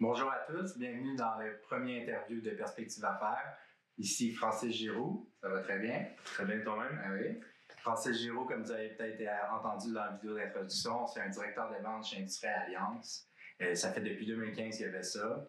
[0.00, 3.56] Bonjour à tous, bienvenue dans le premier interview de Perspective Affaires.
[3.96, 6.08] Ici Francis Giroux, ça va très bien?
[6.24, 7.00] Très bien toi-même?
[7.04, 7.40] Ah oui.
[7.78, 9.22] Francis Giroux, comme vous avez peut-être
[9.52, 13.28] entendu dans la vidéo d'introduction, c'est un directeur de vente chez Industriel Alliance.
[13.62, 15.48] Euh, ça fait depuis 2015 qu'il y avait ça.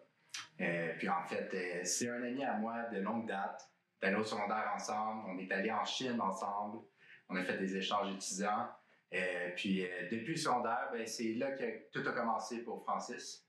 [0.60, 3.68] Euh, puis en fait, euh, c'est un ami à moi de longue date.
[4.00, 6.84] On est allé au secondaire ensemble, on est allé en Chine ensemble,
[7.28, 8.68] on a fait des échanges étudiants.
[9.56, 13.45] puis depuis le secondaire, ben, c'est là que tout a commencé pour Francis.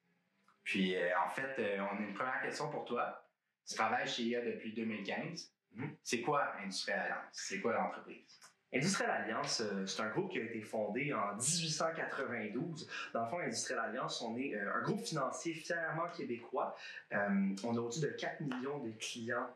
[0.68, 3.26] Puis en fait, on a une première question pour toi.
[3.66, 5.54] Tu travailles chez IA depuis 2015.
[5.78, 5.96] Mm-hmm.
[6.04, 7.30] C'est quoi Industriel Alliance?
[7.32, 8.38] C'est quoi l'entreprise?
[8.74, 12.88] Industriel Alliance, euh, c'est un groupe qui a été fondé en 1892.
[13.14, 16.76] Dans le fond, Industriel Alliance, on est euh, un groupe financier fièrement québécois.
[17.14, 19.48] Euh, on a au-dessus de 4 millions de clients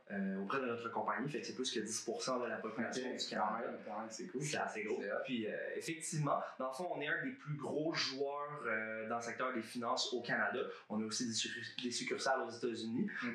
[0.41, 3.65] auprès de notre compagnie, fait que c'est plus que 10% de la population du Canada.
[4.09, 4.41] C'est cool.
[4.41, 5.01] C'est assez gros.
[5.25, 8.63] Puis effectivement, dans le fond, on est un des plus gros joueurs
[9.09, 10.59] dans le secteur des finances au Canada.
[10.89, 13.09] On a aussi des, succursales aux États-Unis.
[13.19, 13.33] Puis,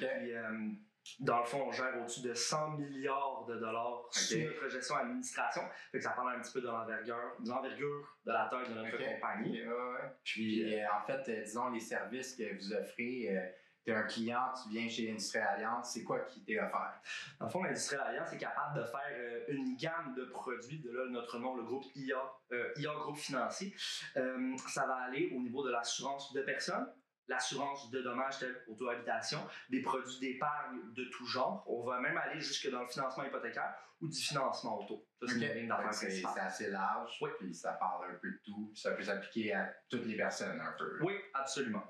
[1.20, 5.62] dans le fond, on gère au-dessus de 100 milliards de dollars sur notre gestion administration.
[5.92, 8.74] Fait que ça parle un petit peu de l'envergure, de l'envergure de la taille de
[8.74, 9.62] notre compagnie.
[10.24, 13.48] Puis, euh, en fait, euh, disons, les services que vous offrez, euh,
[13.84, 17.00] tu es un client, tu viens chez Industriel Alliance, c'est quoi qui t'est offert?
[17.38, 21.06] Dans le fond, Industriel Alliance est capable de faire une gamme de produits, de là
[21.08, 22.20] notre nom, le groupe IA,
[22.76, 23.74] IA Groupe Financier.
[23.76, 26.92] ça va aller au niveau de l'assurance de personnes,
[27.28, 31.64] l'assurance de dommages tels auto-habitation, des produits d'épargne de tout genre.
[31.66, 35.06] On va même aller jusque dans le financement hypothécaire ou du financement auto.
[35.92, 37.30] c'est assez large, oui.
[37.38, 40.60] puis ça parle un peu de tout, puis ça peut s'appliquer à toutes les personnes
[40.60, 40.98] un peu.
[41.02, 41.84] Oui, absolument.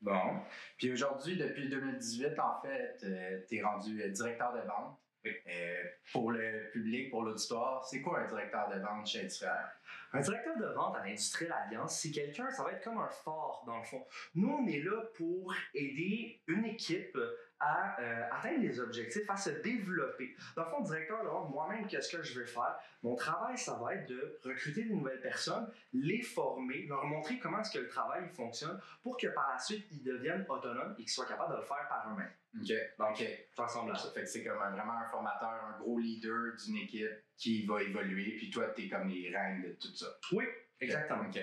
[0.00, 0.40] Bon.
[0.78, 4.98] Puis aujourd'hui, depuis 2018, en fait, euh, tu es rendu euh, directeur de vente.
[5.26, 9.66] Euh, pour le public, pour l'auditoire, c'est quoi un directeur de vente chez Industriel?
[10.12, 13.62] Un directeur de vente à l'Industriel Alliance, c'est quelqu'un, ça va être comme un fort
[13.66, 14.04] dans le fond.
[14.34, 17.18] Nous, on est là pour aider une équipe
[17.60, 20.34] à euh, atteindre les objectifs, à se développer.
[20.56, 22.78] Dans le fond, directeur de vente, moi-même, qu'est-ce que je vais faire?
[23.02, 27.60] Mon travail, ça va être de recruter de nouvelles personnes, les former, leur montrer comment
[27.60, 31.10] est-ce que le travail fonctionne pour que par la suite, ils deviennent autonomes et qu'ils
[31.10, 32.32] soient capables de le faire par eux-mêmes.
[32.58, 32.72] OK.
[32.98, 33.24] Donc,
[33.56, 34.10] ça ressemble à ça.
[34.10, 38.36] Fait que c'est comme vraiment un formateur, un gros leader d'une équipe qui va évoluer,
[38.36, 40.06] puis toi, tu es comme les reines de tout ça.
[40.32, 40.44] Oui,
[40.80, 41.22] exactement.
[41.28, 41.40] OK.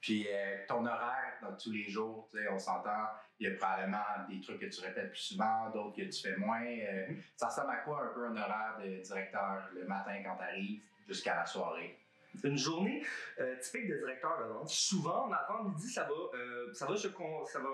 [0.00, 4.40] Puis euh, ton horaire, dans tous les jours, on s'entend, il y a probablement des
[4.40, 6.62] trucs que tu répètes plus souvent, d'autres que tu fais moins.
[6.62, 7.22] Euh, mm-hmm.
[7.36, 10.82] ça ressemble à quoi un peu un horaire de directeur le matin quand tu arrives
[11.08, 11.98] jusqu'à la soirée?
[12.42, 13.02] Une journée
[13.40, 14.68] euh, typique de directeur de vente.
[14.68, 17.08] Souvent, en avant-midi, ça va, ça va, ça
[17.60, 17.68] va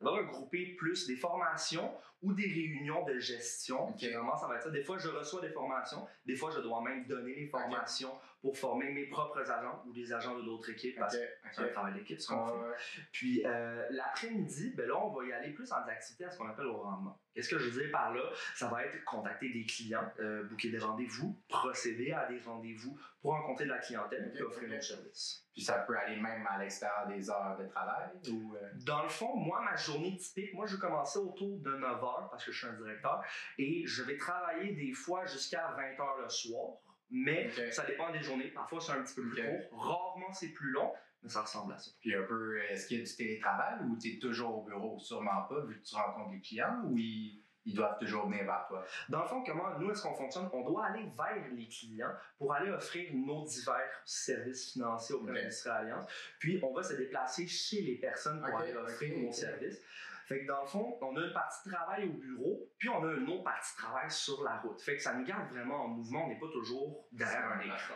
[0.00, 1.92] regrouper plus des formations
[2.22, 3.92] ou des réunions de gestion.
[3.92, 4.70] Vraiment, ça va être ça.
[4.70, 6.06] Des fois, je reçois des formations.
[6.24, 10.12] Des fois, je dois même donner les formations pour former mes propres agents ou des
[10.12, 12.76] agents de d'autres équipes parce que c'est un travail d'équipe, ce qu'on fait.
[13.12, 16.48] Puis, euh, l'après-midi, ben là, on va y aller plus en activité à ce qu'on
[16.48, 17.18] appelle au rendement.
[17.34, 18.22] Qu'est-ce que je veux dire par là?
[18.54, 23.32] Ça va être contacter des clients, euh, booker des rendez-vous, procéder à des rendez-vous pour
[23.32, 25.46] rencontrer de la clientèle et offrir nos services.
[25.52, 28.08] Puis ça peut aller même à l'extérieur des heures de travail?
[28.30, 28.70] Ou euh?
[28.84, 32.28] Dans le fond, moi, ma journée typique, moi, je vais commencer autour de 9 heures
[32.30, 33.22] parce que je suis un directeur
[33.58, 36.78] et je vais travailler des fois jusqu'à 20 heures le soir.
[37.08, 38.48] Mais ça dépend des journées.
[38.48, 39.80] Parfois, c'est un petit peu plus court.
[39.80, 40.92] Rarement, c'est plus long
[41.22, 41.90] mais ça ressemble à ça.
[42.00, 44.98] Puis un peu, est-ce qu'il y a du télétravail ou tu es toujours au bureau?
[44.98, 47.42] Sûrement pas, vu que tu rencontres les clients ou ils,
[47.74, 48.84] doivent toujours venir vers toi?
[49.08, 50.48] Dans le fond, comment nous, est-ce qu'on fonctionne?
[50.52, 55.32] On doit aller vers les clients pour aller offrir nos divers services financiers au okay.
[55.32, 56.06] de Alliance.
[56.38, 59.80] Puis, on va se déplacer chez les personnes pour aller offrir nos services.
[60.26, 63.04] Fait que dans le fond, on a une partie de travail au bureau, puis on
[63.04, 64.80] a une autre partie de travail sur la route.
[64.80, 67.94] Fait que ça nous garde vraiment en mouvement, on n'est pas toujours derrière un écran.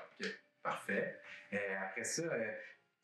[0.62, 1.19] Parfait.
[1.53, 2.53] Euh, après ça, euh,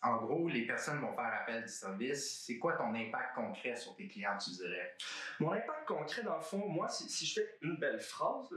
[0.02, 2.44] en gros, les personnes vont faire appel du service.
[2.44, 4.94] C'est quoi ton impact concret sur tes clients, tu dirais?
[5.40, 8.48] Mon impact concret, dans le fond, moi, si, je fais une belle phrase,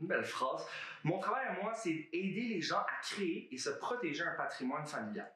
[0.00, 0.64] une belle phrase,
[1.04, 4.86] mon travail à moi, c'est aider les gens à créer et se protéger un patrimoine
[4.86, 5.32] familial.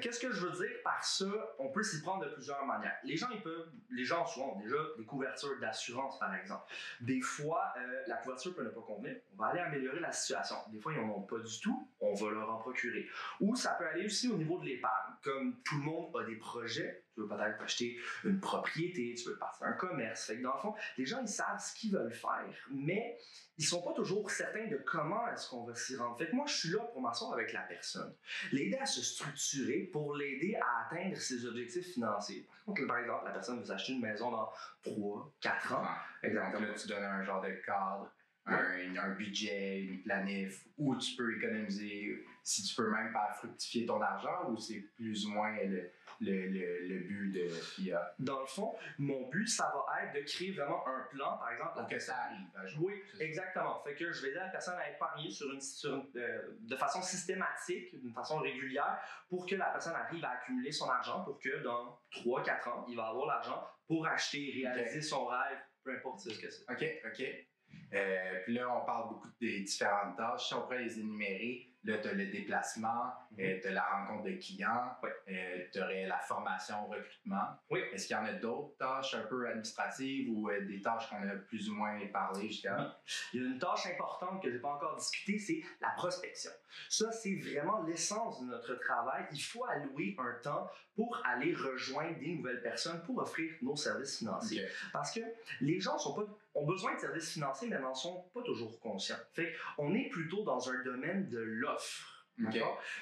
[0.00, 1.26] Qu'est-ce que je veux dire par ça?
[1.58, 2.96] On peut s'y prendre de plusieurs manières.
[3.04, 6.64] Les gens, ils peuvent, les gens souvent ont déjà des couvertures d'assurance, par exemple.
[7.00, 9.16] Des fois, euh, la couverture peut ne pas convenir.
[9.34, 10.56] On va aller améliorer la situation.
[10.68, 11.88] Des fois, ils n'en ont pas du tout.
[12.00, 13.08] On va leur en procurer.
[13.40, 15.14] Ou ça peut aller aussi au niveau de l'épargne.
[15.22, 19.36] Comme tout le monde a des projets, tu veux peut-être acheter une propriété, tu veux
[19.36, 20.26] partir un commerce.
[20.26, 23.18] Fait que dans le fond, les gens, ils savent ce qu'ils veulent faire, mais
[23.56, 26.16] ils sont pas toujours certains de comment est-ce qu'on va s'y rendre.
[26.16, 28.14] Fait moi, je suis là pour m'asseoir avec la personne,
[28.52, 32.46] l'aider à se structurer pour l'aider à atteindre ses objectifs financiers.
[32.46, 34.48] Par contre, par exemple, la personne veut acheter une maison dans
[34.82, 35.86] 3, 4 ans.
[36.22, 36.66] Exactement.
[36.66, 38.12] Là, tu donnes un genre de cadre,
[38.48, 44.00] un, budget, une planif, où tu peux économiser, si tu peux même faire fructifier ton
[44.00, 45.90] argent, ou c'est plus ou moins le,
[46.20, 48.14] le, le, but de FIA?
[48.18, 51.72] Dans le fond, mon but, ça va être de créer vraiment un plan, par exemple.
[51.74, 52.80] Pour que ça arrive.
[52.80, 53.82] Oui, exactement.
[53.84, 57.02] Fait que je vais aider la personne à épargner sur une, sur euh, de façon
[57.02, 58.98] systématique, d'une façon régulière,
[59.28, 62.96] pour que la personne arrive à accumuler son argent, pour que dans 3-4 ans, il
[62.96, 66.70] va avoir l'argent pour acheter, réaliser son rêve, peu importe ce que c'est.
[66.70, 67.48] OK, OK.
[67.94, 70.48] Euh, puis là, on parle beaucoup des différentes tâches.
[70.48, 73.40] Si on pourrait les énumérer, là, tu as le déplacement, mhm.
[73.40, 74.92] euh, tu as la rencontre de clients,
[75.28, 77.48] euh, tu aurais la formation, recrutement.
[77.70, 77.80] Oui.
[77.92, 81.36] Est-ce qu'il y en a d'autres tâches un peu administratives ou des tâches qu'on a
[81.36, 82.98] plus ou moins parlé jusqu'à?
[83.32, 86.50] Il y a une tâche importante que je n'ai pas encore discutée, c'est la prospection.
[86.88, 89.26] Ça, c'est vraiment l'essence de notre travail.
[89.32, 94.18] Il faut allouer un temps pour aller rejoindre des nouvelles personnes pour offrir nos services
[94.18, 94.66] financiers.
[94.92, 95.20] Parce que
[95.60, 96.24] les gens sont pas,
[96.58, 99.16] ont besoin de services financiers, mais n'en sont pas toujours conscients.
[99.32, 102.26] Fait on est plutôt dans un domaine de l'offre.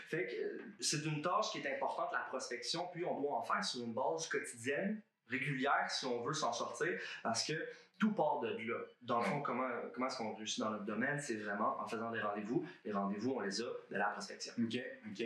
[0.09, 3.43] Fait que euh, c'est une tâche qui est importante, la prospection, puis on doit en
[3.43, 7.53] faire sur une base quotidienne, régulière, si on veut s'en sortir, parce que
[7.99, 8.79] tout part de là.
[9.03, 11.19] Dans le fond, comment, comment est-ce qu'on réussit dans notre domaine?
[11.21, 12.67] C'est vraiment en faisant des rendez-vous.
[12.85, 14.53] Les rendez-vous, on les a de la prospection.
[14.59, 14.79] OK,
[15.11, 15.25] OK.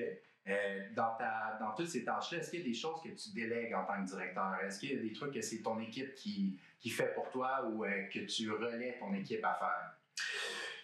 [0.49, 3.31] Euh, dans, ta, dans toutes ces tâches-là, est-ce qu'il y a des choses que tu
[3.35, 4.55] délègues en tant que directeur?
[4.65, 7.67] Est-ce qu'il y a des trucs que c'est ton équipe qui, qui fait pour toi
[7.67, 9.97] ou euh, que tu relais ton équipe à faire?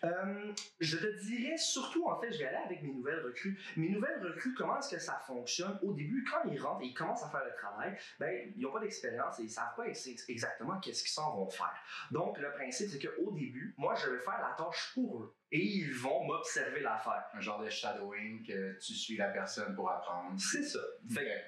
[0.04, 3.58] Euh, je te dirais surtout, en fait, je vais aller avec mes nouvelles recrues.
[3.76, 5.78] Mes nouvelles recrues, comment est-ce que ça fonctionne?
[5.82, 8.72] Au début, quand ils rentrent et ils commencent à faire le travail, ben, ils n'ont
[8.72, 11.74] pas d'expérience et ils ne savent pas exactement qu'est-ce qu'ils s'en vont faire.
[12.10, 15.60] Donc, le principe, c'est qu'au début, moi, je vais faire la tâche pour eux et
[15.60, 17.24] ils vont m'observer l'affaire.
[17.32, 20.38] Un genre de shadowing que tu suis la personne pour apprendre.
[20.38, 20.80] C'est ça.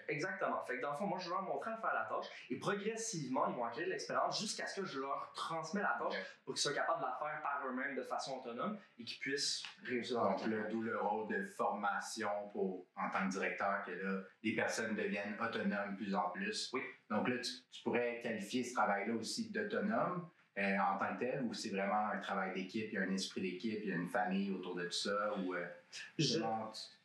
[0.08, 0.64] exactement.
[0.66, 2.58] Fait que dans le fond, moi, je vais leur montrer à faire la tâche et
[2.58, 6.14] progressivement, ils vont acquérir de l'expérience jusqu'à ce que je leur transmets la tâche
[6.44, 9.62] pour qu'ils soient capables de la faire par eux-mêmes de façon autonome et qu'ils puissent
[9.84, 14.54] réussir Donc, d'où le rôle de formation pour, en tant que directeur, que là, les
[14.54, 16.70] personnes deviennent autonomes plus en plus.
[16.72, 16.82] Oui.
[17.10, 20.28] Donc là, tu pourrais qualifier ce travail-là aussi d'autonome.
[20.58, 23.12] Euh, en tant que tel ou c'est vraiment un travail d'équipe, il y a un
[23.12, 25.64] esprit d'équipe, il y a une famille autour de tout ça ou euh,
[26.18, 26.38] je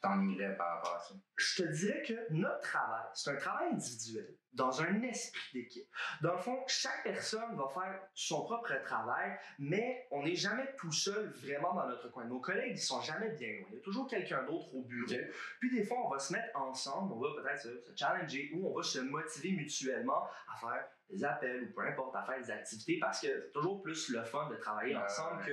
[0.01, 1.13] t'enlignerais par rapport à ça?
[1.37, 5.87] Je te dirais que notre travail, c'est un travail individuel dans un esprit d'équipe.
[6.21, 10.91] Dans le fond, chaque personne va faire son propre travail, mais on n'est jamais tout
[10.91, 12.25] seul vraiment dans notre coin.
[12.25, 13.67] Nos collègues, ils sont jamais bien loin.
[13.71, 15.11] Il y a toujours quelqu'un d'autre au bureau.
[15.59, 18.67] Puis des fois, on va se mettre ensemble, on va peut-être se, se challenger ou
[18.69, 22.51] on va se motiver mutuellement à faire des appels ou peu importe, à faire des
[22.51, 25.51] activités parce que c'est toujours plus le fun de travailler ensemble que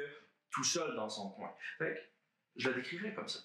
[0.50, 1.52] tout seul dans son coin.
[1.78, 2.12] Fait
[2.56, 3.40] je le décrirais comme ça.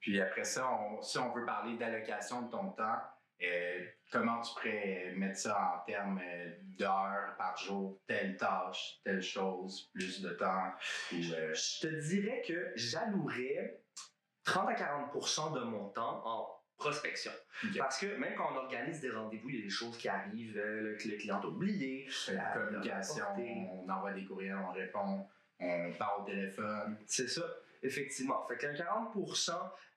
[0.00, 0.68] Puis après ça,
[1.02, 3.00] si on veut parler d'allocation de ton temps,
[3.42, 9.22] euh, comment tu pourrais mettre ça en termes euh, d'heures par jour, telle tâche, telle
[9.22, 10.72] chose, plus de temps?
[11.12, 13.82] Euh, je te dirais que j'allouerais
[14.44, 17.32] 30 à 40% de mon temps en prospection.
[17.76, 20.58] Parce que même quand on organise des rendez-vous, il y a des choses qui arrivent,
[20.58, 22.08] euh, le, client a oublié.
[22.28, 25.26] La communication, on envoie des courriels, on répond,
[25.58, 26.98] on parle au téléphone.
[27.06, 27.42] C'est ça.
[27.86, 28.46] Effectivement.
[28.46, 29.16] Fait a 40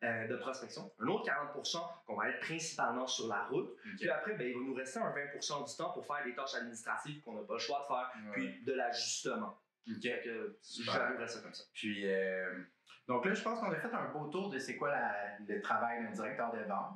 [0.01, 3.75] euh, de prospection, un autre 40 qu'on va être principalement sur la route.
[3.97, 6.55] Puis après, ben, il va nous rester un 20 du temps pour faire des tâches
[6.55, 9.59] administratives qu'on n'a pas le choix de faire, puis de l'ajustement.
[9.89, 10.01] OK.
[10.23, 10.57] que
[11.27, 11.63] ça comme ça.
[11.73, 12.63] Puis, euh,
[13.07, 14.93] donc là, je pense qu'on a fait un beau tour de c'est quoi
[15.47, 16.95] le travail d'un directeur de vente.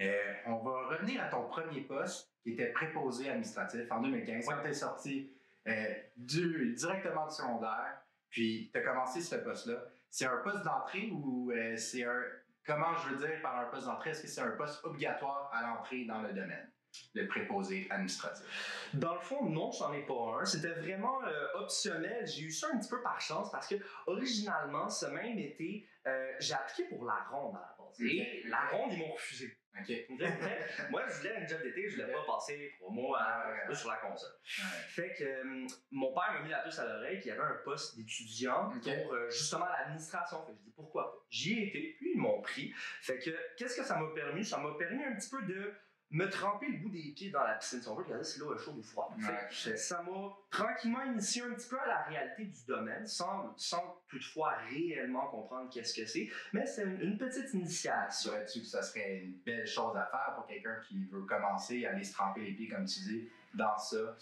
[0.00, 4.62] Euh, on va revenir à ton premier poste qui était préposé administratif en 2015 quand
[4.62, 5.30] tu es sorti
[5.68, 9.84] euh, du, directement du secondaire, puis tu as commencé ce poste-là.
[10.12, 12.22] C'est un poste d'entrée ou euh, c'est un.
[12.66, 14.10] Comment je veux dire par un poste d'entrée?
[14.10, 16.70] Est-ce que c'est un poste obligatoire à l'entrée dans le domaine?
[17.14, 18.44] le préposé administratif?
[18.92, 20.44] Dans le fond, non, c'en est pas un.
[20.44, 22.26] C'était vraiment euh, optionnel.
[22.26, 23.76] J'ai eu ça un petit peu par chance parce que
[24.06, 27.56] originalement, ce même été, euh, j'ai appliqué pour la ronde.
[28.00, 29.56] Et la ronde, ils m'ont refusé.
[30.90, 34.32] Moi, je voulais un job d'été, je voulais pas passer trois mois sur la console.
[34.44, 37.60] Fait que euh, mon père m'a mis la puce à l'oreille qu'il y avait un
[37.64, 40.44] poste d'étudiant pour justement l'administration.
[40.44, 41.26] Fait que je dis pourquoi pas?
[41.30, 42.70] J'y ai été, puis ils m'ont pris.
[43.00, 44.44] Fait que qu'est-ce que ça m'a permis?
[44.44, 45.72] Ça m'a permis un petit peu de
[46.12, 48.54] me tremper le bout des pieds dans la piscine, si on veut, regarder si l'eau
[48.54, 49.12] est chaude ou froide.
[49.50, 54.52] ça m'a tranquillement initié un petit peu à la réalité du domaine, sans, sans toutefois
[54.70, 58.32] réellement comprendre qu'est-ce que c'est, mais c'est une, petite initiation.
[58.32, 61.90] Dirais-tu que ça serait une belle chose à faire pour quelqu'un qui veut commencer à
[61.90, 64.16] aller se tremper les pieds, comme tu dis, dans ça,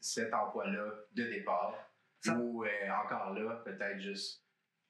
[0.00, 1.74] cet emploi-là de départ,
[2.26, 2.68] ou euh,
[3.04, 4.42] encore là, peut-être juste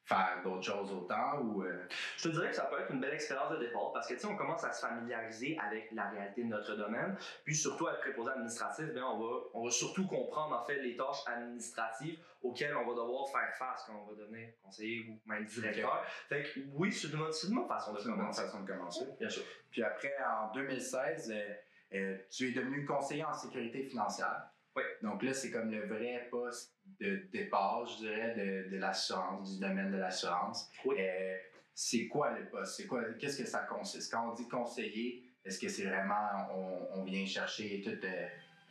[0.09, 1.87] faire d'autres choses autant ou euh?
[2.17, 4.21] Je te dirais que ça peut être une belle expérience de départ parce que tu
[4.21, 8.00] sais on commence à se familiariser avec la réalité de notre domaine puis surtout être
[8.00, 12.75] préposé administratif bien on va on va surtout comprendre en fait les tâches administratives auxquelles
[12.77, 16.05] on va devoir faire face quand on va devenir conseiller ou même directeur.
[16.29, 17.33] Fait que oui, c'est une bonne
[17.69, 18.43] façon de commencer.
[18.43, 19.07] façon de commencer.
[19.19, 19.43] Bien sûr.
[19.71, 21.55] Puis après en 2016 euh,
[21.95, 24.50] euh, tu es devenu conseiller en sécurité financière.
[24.79, 24.85] Oui.
[25.03, 29.61] Donc là, c'est comme le vrai poste de départ, je dirais, de, de l'assurance, du
[29.61, 30.71] domaine de l'assurance.
[30.85, 30.97] Oui.
[30.99, 31.37] Euh,
[31.75, 32.77] c'est quoi le poste?
[32.77, 34.13] C'est quoi, qu'est-ce que ça consiste?
[34.13, 38.27] Quand on dit conseiller, est-ce que c'est vraiment, on, on, vient chercher tout, euh,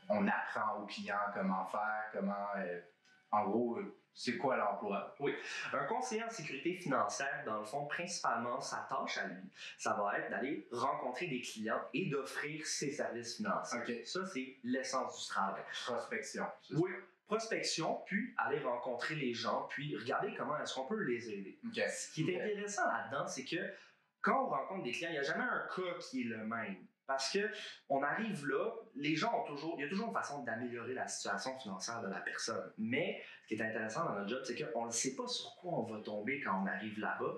[0.09, 2.79] on apprend aux clients comment faire, comment, euh,
[3.31, 3.79] en gros,
[4.17, 5.15] c'est quoi l'emploi?
[5.19, 5.35] Oui.
[5.71, 9.47] Un conseiller en sécurité financière, dans le fond, principalement, sa tâche à lui,
[9.77, 14.03] ça va être d'aller rencontrer des clients et d'offrir ses services financiers.
[14.05, 15.61] Ça, c'est l'essence du travail.
[15.85, 16.45] Prospection.
[16.71, 16.89] Oui.
[17.27, 21.59] Prospection, puis aller rencontrer les gens, puis regarder comment est-ce qu'on peut les aider.
[21.75, 23.57] Ce qui est intéressant là-dedans, c'est que
[24.21, 26.77] quand on rencontre des clients, il n'y a jamais un cas qui est le même.
[27.07, 27.49] Parce que
[27.87, 31.07] on arrive là, les gens ont toujours, il y a toujours une façon d'améliorer la
[31.07, 32.71] situation financière de la personne.
[32.77, 35.79] Mais ce qui est intéressant dans notre job, c'est qu'on ne sait pas sur quoi
[35.79, 37.35] on va tomber quand on arrive là-bas.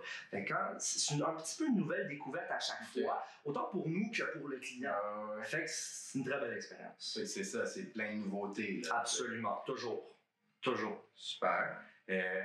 [0.79, 4.47] C'est un petit peu une nouvelle découverte à chaque fois, autant pour nous que pour
[4.47, 4.91] le client.
[5.37, 5.43] Ouais.
[5.45, 6.95] Fait que c'est une très belle expérience.
[6.97, 8.81] C'est c'est ça, c'est plein de nouveautés.
[8.85, 8.97] Là.
[9.01, 10.15] Absolument, toujours.
[10.61, 11.05] Toujours.
[11.15, 11.79] Super.
[12.09, 12.43] Euh,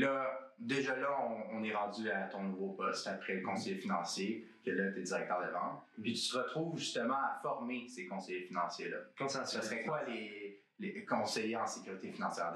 [0.00, 4.48] là, déjà là, on, on est rendu à ton nouveau poste après le conseiller financier,
[4.64, 5.82] que là, tu es directeur de vente.
[6.02, 8.98] Puis tu te retrouves justement à former ces conseillers financiers-là.
[9.52, 12.52] Ça serait quoi les, les conseillers en sécurité financière?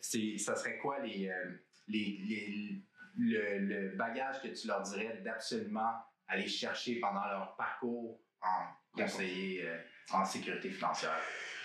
[0.00, 0.54] C'est ça.
[0.56, 1.50] Serait quoi les, euh,
[1.88, 2.82] les, les-
[3.18, 5.94] le, le bagage que tu leur dirais d'absolument
[6.28, 9.78] aller chercher pendant leur parcours en conseiller euh,
[10.12, 11.18] en sécurité financière?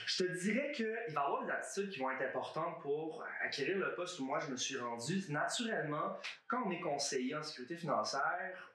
[0.05, 3.77] Je te dirais qu'il va y avoir des attitudes qui vont être importantes pour acquérir
[3.77, 5.23] le poste où moi je me suis rendu.
[5.29, 6.17] Naturellement,
[6.47, 8.21] quand on est conseiller en sécurité financière,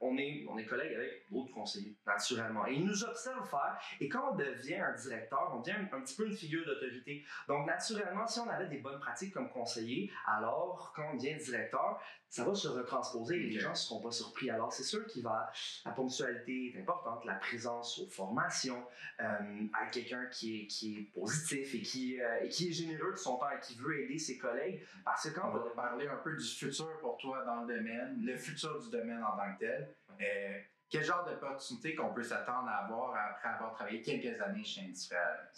[0.00, 2.66] on est, on est collègue avec d'autres conseillers, naturellement.
[2.66, 3.78] Et ils nous observent faire.
[4.00, 7.24] Et quand on devient un directeur, on devient un, un petit peu une figure d'autorité.
[7.48, 12.00] Donc, naturellement, si on avait des bonnes pratiques comme conseiller, alors quand on devient directeur,
[12.28, 14.50] ça va se retransposer et les gens ne seront pas surpris.
[14.50, 15.50] Alors, c'est sûr qu'il va,
[15.84, 18.84] la ponctualité est importante, la présence aux formations,
[19.20, 19.24] euh,
[19.72, 23.16] à quelqu'un qui est, qui est positif et qui, euh, et qui est généreux de
[23.16, 24.82] son temps et qui veut aider ses collègues.
[25.04, 28.20] Parce que quand On va parler un peu du futur pour toi dans le domaine,
[28.22, 29.94] le futur du domaine en tant que tel.
[30.20, 30.58] Euh,
[30.88, 35.50] quel genre d'opportunité qu'on peut s'attendre à avoir après avoir travaillé quelques années chez Industrial?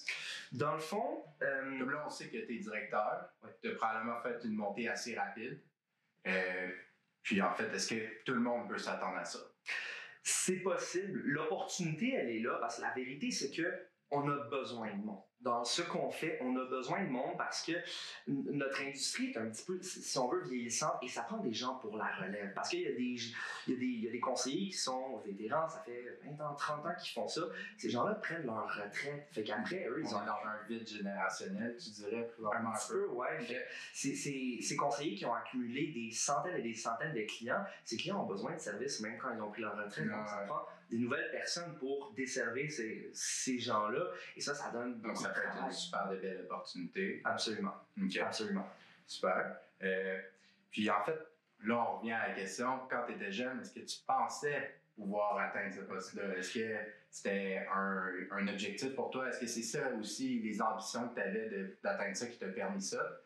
[0.53, 3.29] Dans le fond, euh, Comme là, on sait que tu es directeur,
[3.61, 5.61] tu as probablement fait une montée assez rapide.
[6.27, 6.71] Euh,
[7.23, 9.41] puis en fait, est-ce que tout le monde peut s'attendre à ça?
[10.29, 11.21] c'est possible.
[11.25, 15.23] L'opportunité, elle est là parce que la vérité, c'est que on a besoin de monde.
[15.41, 17.71] Dans ce qu'on fait, on a besoin de monde parce que
[18.27, 21.77] notre industrie est un petit peu, si on veut, vieillissante et ça prend des gens
[21.77, 22.53] pour la relève.
[22.55, 23.17] Parce qu'il y, a des-
[23.69, 26.45] il y, a des- il y a des conseillers qui sont vétérans, ça fait 20
[26.45, 27.43] ans, 30 ans qu'ils font ça.
[27.77, 29.29] Ces gens-là prennent leur retraite.
[29.31, 32.88] Fait qu'après, eux, Ils sont ont dans un vide générationnel, tu dirais, probablement un petit
[32.88, 33.07] peu.
[33.07, 33.38] peu, ouais.
[33.93, 34.15] C'est-
[34.61, 38.27] Ces conseillers qui ont accumulé des centaines et des centaines de clients, ces clients ont
[38.27, 40.09] besoin de services même quand ils ont pris leur retraite.
[40.09, 44.11] Donc, ça prend des nouvelles personnes pour desservir ces, ces gens-là.
[44.37, 47.21] Et ça, ça donne Donc ça peut être une super belle opportunité.
[47.25, 47.75] Absolument.
[48.21, 48.68] Absolument.
[49.07, 49.57] Super.
[49.83, 50.21] Euh,
[50.71, 51.18] puis en fait,
[51.64, 55.38] là, on revient à la question, quand tu étais jeune, est-ce que tu pensais pouvoir
[55.38, 56.37] atteindre ce poste-là?
[56.37, 56.76] Est-ce que
[57.11, 59.28] c'était un, un objectif pour toi?
[59.28, 62.83] Est-ce que c'est ça aussi, les ambitions que tu avais d'atteindre ça qui t'a permis
[62.83, 63.21] ça?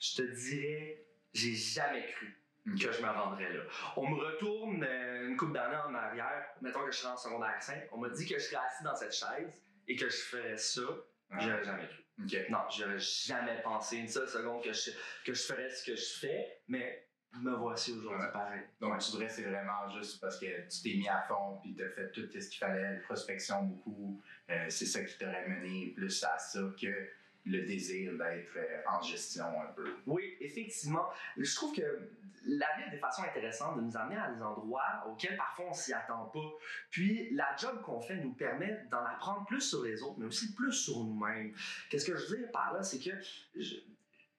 [0.00, 2.37] Je te dirais, j'ai jamais cru.
[2.76, 3.62] Que je me rendrais là.
[3.96, 7.62] On me retourne euh, une couple d'années en arrière, mettons que je serais en secondaire
[7.62, 10.56] 5, on m'a dit que je serais assis dans cette chaise et que je ferais
[10.56, 10.82] ça.
[11.30, 11.38] Ah.
[11.40, 12.04] J'aurais jamais cru.
[12.24, 12.50] Ok.
[12.50, 14.90] Non, j'aurais jamais pensé une seule seconde que je,
[15.24, 17.04] que je ferais ce que je fais, mais
[17.40, 18.32] me voici aujourd'hui Ouais.
[18.32, 18.62] pareil.
[18.80, 21.84] Donc, tu dirais c'est vraiment juste parce que tu t'es mis à fond puis tu
[21.84, 24.20] as fait tout ce qu'il fallait, la prospection beaucoup.
[24.50, 27.08] euh, c'est ça qui t'aurait mené plus à ça que
[27.48, 29.94] le désir d'être euh, en gestion un peu.
[30.06, 31.08] Oui, effectivement.
[31.36, 32.10] Je trouve que
[32.44, 35.72] la vie a des façons intéressantes de nous amener à des endroits auxquels parfois on
[35.72, 36.52] s'y attend pas.
[36.90, 40.54] Puis la job qu'on fait nous permet d'en apprendre plus sur les autres, mais aussi
[40.54, 41.52] plus sur nous-mêmes.
[41.90, 43.10] Qu'est-ce que je veux dire par là, c'est que
[43.54, 43.76] je,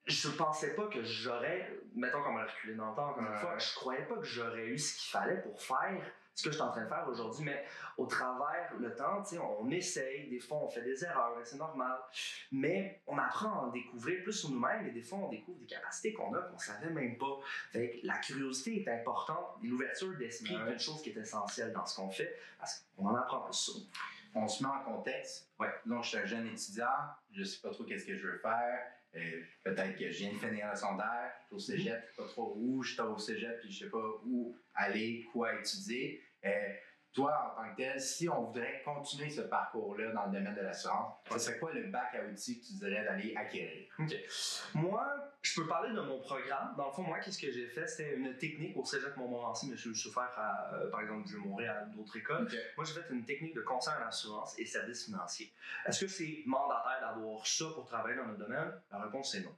[0.06, 3.58] je pensais pas que j'aurais, mettons qu'on m'a reculé dans le temps encore une fois,
[3.58, 6.01] je croyais pas que j'aurais eu ce qu'il fallait pour faire
[6.39, 7.65] ce que je suis en train de faire aujourd'hui, mais
[7.98, 11.58] au travers le temps, tu sais, on essaye, des fois on fait des erreurs, c'est
[11.58, 11.98] normal,
[12.51, 15.65] mais on apprend à en découvrir plus sur nous-mêmes et des fois on découvre des
[15.65, 17.39] capacités qu'on a qu'on savait même pas.
[17.72, 20.69] Fait que la curiosité est importante, l'ouverture d'esprit Ouais.
[20.69, 23.53] est une chose qui est essentielle dans ce qu'on fait parce qu'on en apprend plus
[23.55, 23.74] sur
[24.36, 25.50] on se met en contexte.
[25.60, 25.69] Ouais.
[25.88, 26.86] Donc, je suis un jeune étudiant,
[27.34, 28.79] je sais pas trop qu'est-ce que je veux faire.
[29.15, 32.22] Euh, peut-être que je viens de finir le secondaire, je suis au cégep, je sais
[32.22, 36.24] pas trop où je suis au cégep, puis je sais pas où aller, quoi étudier.
[36.46, 36.74] Euh,
[37.12, 40.62] toi, en tant que tel, si on voudrait continuer ce parcours-là dans le domaine de
[40.62, 43.88] l'assurance, ce serait quoi le bac à outils que tu dirais d'aller acquérir?
[44.75, 46.75] Moi, je peux parler de mon programme.
[46.77, 47.88] Dans le fond, moi, qu'est-ce que j'ai fait?
[47.88, 51.38] C'était une technique au Cégep Montmorency, mais je suis faire à, euh, par exemple, du
[51.38, 52.48] Montréal, d'autres écoles.
[52.77, 55.51] Moi, j'ai fait une technique de conseil en assurance et services financiers.
[55.88, 58.72] Est-ce que c'est mandataire d'avoir ça pour travailler dans notre domaine?
[58.91, 59.55] La réponse est non.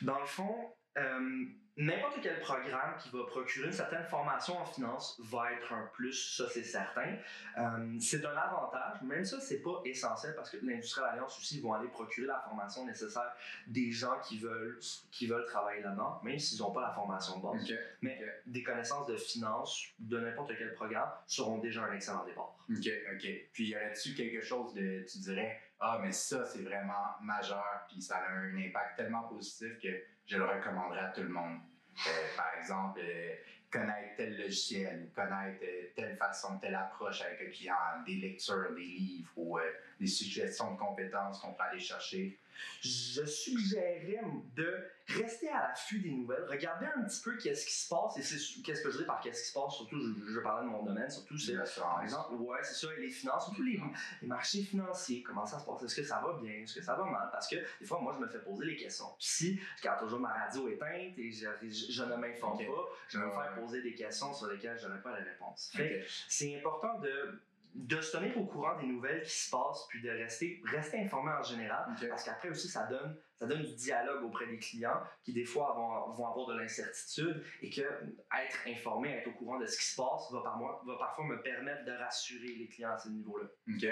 [0.00, 1.44] Dans le fond, euh,
[1.76, 6.36] n'importe quel programme qui va procurer une certaine formation en finance va être un plus,
[6.36, 7.16] ça c'est certain.
[7.58, 11.72] Euh, c'est un avantage, même ça c'est pas essentiel parce que l'industrie alliance aussi vont
[11.72, 13.32] aller procurer la formation nécessaire
[13.66, 14.78] des gens qui veulent,
[15.10, 17.72] qui veulent travailler là-dedans, même s'ils n'ont pas la formation de base.
[18.02, 22.54] Mais des connaissances de finance de n'importe quel programme seront déjà un excellent départ.
[22.70, 23.28] OK, OK.
[23.52, 28.00] Puis, y aurait-tu quelque chose de, tu dirais, ah, mais ça, c'est vraiment majeur, puis
[28.00, 31.58] ça a un impact tellement positif que je le recommanderais à tout le monde.
[32.06, 33.34] Euh, par exemple, euh,
[33.70, 37.74] connaître tel logiciel, connaître euh, telle façon, telle approche avec le client,
[38.06, 39.58] des lectures, des livres ou
[40.00, 42.38] des suggestions de compétences qu'on peut aller chercher.
[42.80, 44.20] Je suggérerais
[44.54, 48.22] de rester à l'affût des nouvelles, regarder un petit peu qu'est-ce qui se passe, et
[48.22, 50.70] c'est qu'est-ce que je dis par qu'est-ce qui se passe, surtout, je, je parlais de
[50.70, 53.78] mon domaine, surtout, c'est, par exemple, ouais, c'est ça, les finances, surtout les,
[54.22, 56.94] les marchés financiers, comment ça se passe, est-ce que ça va bien, est-ce que ça
[56.94, 59.08] va mal, parce que des fois, moi, je me fais poser les questions.
[59.18, 62.84] Puis si je garde toujours ma radio éteinte et je, je- je ne m'informe pas,
[63.08, 65.70] je vais me faire poser des questions sur lesquelles je n'aurai pas la réponse.
[65.74, 66.04] Fait que OK.
[66.28, 67.40] c'est important de,
[67.74, 71.32] de se tenir au courant des nouvelles qui se passent, puis de rester, rester informé
[71.32, 75.32] en général, parce qu'après aussi, ça donne, ça donne du dialogue auprès des clients qui,
[75.32, 79.66] des fois, vont, vont avoir de l'incertitude et que être informé, être au courant de
[79.66, 82.92] ce qui se passe va, par moi, va parfois me permettre de rassurer les clients
[82.92, 83.46] à ce niveau-là.
[83.68, 83.82] OK.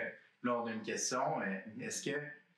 [0.44, 1.40] Là, on a une question.
[1.40, 2.16] Euh, Est-ce que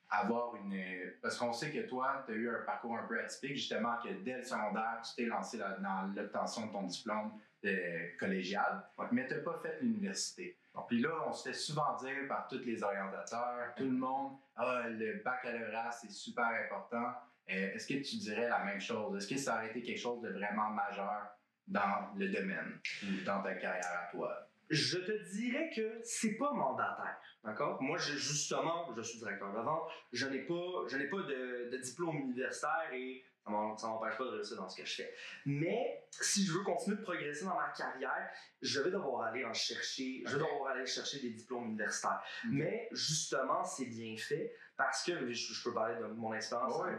[0.09, 0.79] avoir une.
[1.21, 4.09] Parce qu'on sait que toi, tu as eu un parcours un peu atypique, justement, que
[4.23, 7.31] dès le secondaire, tu t'es lancé dans l'obtention de ton diplôme
[7.65, 9.05] euh, collégial, Ouais.
[9.11, 10.57] mais tu n'as pas fait l'université.
[10.87, 14.83] Puis là, on se fait souvent dire par tous les orientateurs, tout le monde, ah,
[14.89, 17.13] le baccalauréat, c'est super important.
[17.49, 19.15] Euh, Est-ce que tu dirais la même chose?
[19.17, 21.27] Est-ce que ça aurait été quelque chose de vraiment majeur
[21.67, 24.47] dans le domaine ou dans ta carrière à toi?
[24.69, 27.79] Je te dirais que c'est pas mandataire, d'accord?
[27.81, 31.69] Moi, je- justement, je suis directeur de vente, je n'ai pas, je n'ai pas de,
[31.71, 35.13] de diplôme universitaire et ça m'empêche pas de réussir dans ce que je fais.
[35.45, 38.29] Mais si je veux continuer de progresser dans ma carrière,
[38.61, 42.21] je vais devoir aller en chercher, je vais devoir aller chercher des diplômes universitaires.
[42.43, 42.51] Ok.
[42.51, 46.75] Mais justement, c'est bien fait parce que je, je peux parler de mon expérience.
[46.81, 46.97] Ouais.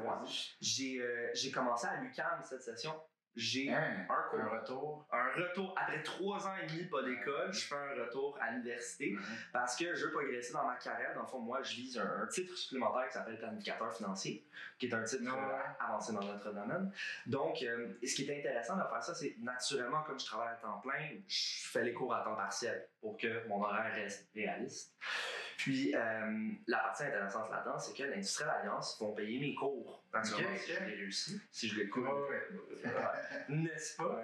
[0.60, 2.94] J'ai euh, j'ai commencé à l'UQAM cette session.
[3.36, 4.06] J'ai Hein?
[4.08, 5.06] un cours Un retour?
[5.12, 9.14] un retour, après trois ans et demi pas d'école, je fais un retour à l'université
[9.52, 11.12] parce que je veux progresser dans ma carrière.
[11.14, 14.42] Dans le fond, moi, je vise un, un titre supplémentaire qui s'appelle planificateur financier,
[14.78, 16.90] qui est un titre euh, avancé dans notre domaine.
[17.26, 20.56] Donc, euh, ce qui est intéressant de faire ça, c'est naturellement, comme je travaille à
[20.56, 24.94] temps plein, je fais les cours à temps partiel pour que mon horaire reste réaliste.
[25.58, 30.04] Puis, euh, la partie intéressante là-dedans, c'est que l'industrie Alliance vont payer mes cours.
[30.12, 30.78] Naturellement, Ok, si ok.
[30.80, 32.04] je les réussis, si je les cours.
[32.28, 32.48] Ouais,
[33.48, 34.22] N'est-ce pas?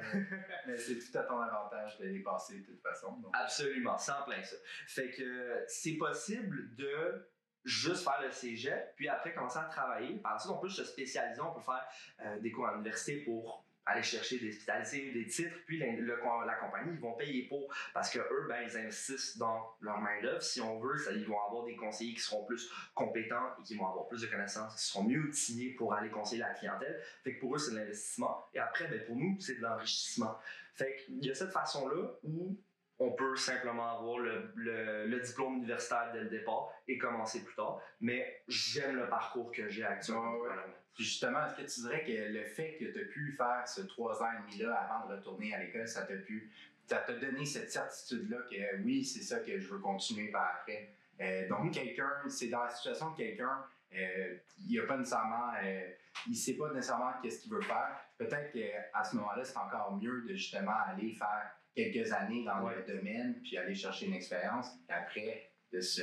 [0.67, 3.13] Mais c'est tout à ton avantage de les passer de toute façon.
[3.17, 3.33] donc.
[3.35, 4.57] Absolument, c'est en plein ça.
[4.87, 7.29] Fait que c'est possible de
[7.65, 10.17] juste faire le cégep, puis après commencer à travailler.
[10.17, 11.87] Par la suite, on peut se spécialiser, on peut faire
[12.21, 16.93] euh, des cours à l'université pour aller chercher des spécialités, des titres, puis la compagnie,
[16.95, 20.43] ils vont payer pour, parce que eux, ben, ils investissent dans leur main-d'œuvre.
[20.43, 23.77] Si on veut, ça, ils vont avoir des conseillers qui seront plus compétents et qui
[23.77, 27.01] vont avoir plus de connaissances, qui seront mieux outillés pour aller conseiller la clientèle.
[27.25, 28.47] Fait que pour eux, c'est de l'investissement.
[28.55, 30.39] Et après, ben, pour nous, c'est de l'enrichissement.
[30.75, 32.57] Fait qu'il y a cette façon-là où
[33.03, 37.55] on peut simplement avoir le, le- le diplôme universitaire dès le départ et commencer plus
[37.55, 37.81] tard.
[38.01, 40.37] Mais j'aime le parcours que j'ai actuellement.
[40.37, 40.49] Ouais.
[40.95, 43.81] Puis justement, est-ce que tu dirais que le fait que tu as pu faire ce
[43.83, 46.51] trois ans et demi-là avant de retourner à l'école, ça t'a pu.
[46.87, 50.91] Ça t'a donné cette certitude-là que oui, c'est ça que je veux continuer par après?
[51.21, 51.71] Euh, donc, Mhm.
[51.71, 54.37] quelqu'un, c'est dans la situation de quelqu'un, euh,
[54.69, 55.53] il a pas nécessairement.
[55.65, 55.89] euh,
[56.29, 57.89] il sait pas nécessairement qu'est-ce qu'il veut faire.
[58.19, 62.77] Peut-être qu'à ce moment-là, c'est encore mieux de justement aller faire quelques années dans Ouais.
[62.77, 66.03] le domaine, puis aller chercher une expérience, et après de se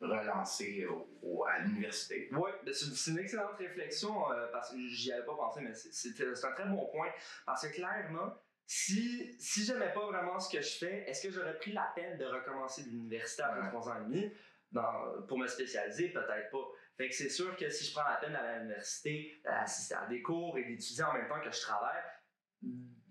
[0.00, 2.28] relancer au- au- à l'université.
[2.32, 6.44] Oui, ben, c'est une excellente réflexion euh, parce que j'y avais pas pensé, mais c'est-
[6.44, 7.08] un très bon point.
[7.46, 8.32] Parce que clairement,
[8.66, 12.16] si, si j'aimais pas vraiment ce que je fais, est-ce que j'aurais pris la peine
[12.18, 13.68] de recommencer l'université après Ouais.
[13.68, 14.32] trois ans et demi?
[14.70, 16.10] Dans- pour me spécialiser?
[16.10, 16.66] Peut-être pas.
[16.98, 20.06] Fait que c'est sûr que si je prends la peine d'aller à l'université, d'assister à
[20.06, 22.02] des cours et d'étudier en même temps que je travaille,